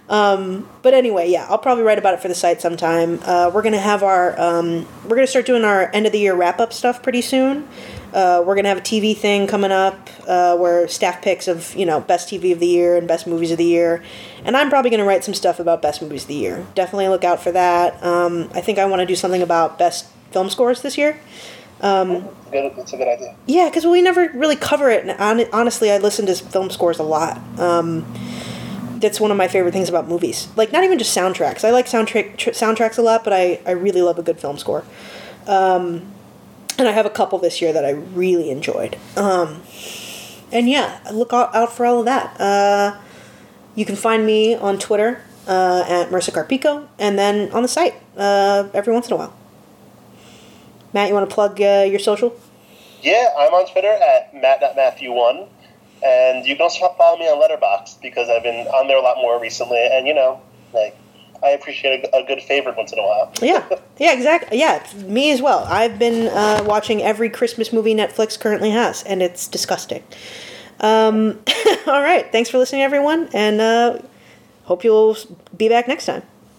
[0.09, 3.21] Um, but anyway, yeah, I'll probably write about it for the site sometime.
[3.25, 6.35] Uh, we're gonna have our um, we're gonna start doing our end of the year
[6.35, 7.69] wrap up stuff pretty soon.
[8.13, 11.87] Uh, we're gonna have a TV thing coming up uh, where staff picks of you
[11.87, 14.03] know best TV of the year and best movies of the year,
[14.45, 16.67] and I'm probably gonna write some stuff about best movies of the year.
[16.75, 18.03] Definitely look out for that.
[18.03, 21.19] Um, I think I want to do something about best film scores this year.
[22.53, 23.35] Good, that's a good idea.
[23.47, 25.07] Yeah, because we never really cover it.
[25.07, 27.39] And hon- honestly, I listen to film scores a lot.
[27.59, 28.05] Um,
[29.01, 30.47] that's one of my favorite things about movies.
[30.55, 31.65] Like, not even just soundtracks.
[31.65, 34.59] I like soundtrack tr- soundtracks a lot, but I, I really love a good film
[34.59, 34.85] score.
[35.49, 36.13] Um,
[36.79, 38.97] and I have a couple this year that I really enjoyed.
[39.17, 39.63] Um,
[40.51, 42.41] and yeah, look out, for all of that.
[42.41, 43.01] Uh,
[43.75, 47.95] you can find me on Twitter uh, at Marisa Carpico, and then on the site
[48.17, 49.35] uh, every once in a while.
[50.93, 52.39] Matt, you want to plug uh, your social?
[53.03, 55.49] Yeah, I'm on Twitter at matt.matthew1.
[56.05, 59.19] And you can also follow me on Letterboxd because I've been on there a lot
[59.19, 59.87] more recently.
[59.91, 60.43] And, you know,
[60.75, 60.97] like,
[61.43, 63.33] I appreciate a, a good favorite once in a while.
[63.41, 63.67] Yeah,
[63.99, 64.59] yeah, exactly.
[64.59, 65.65] Yeah, me as well.
[65.69, 70.03] I've been uh, watching every Christmas movie Netflix currently has, and it's disgusting.
[70.81, 71.41] Um,
[71.87, 73.99] all right, thanks for listening, everyone, and uh,
[74.65, 75.17] hope you'll
[75.57, 76.23] be back next time.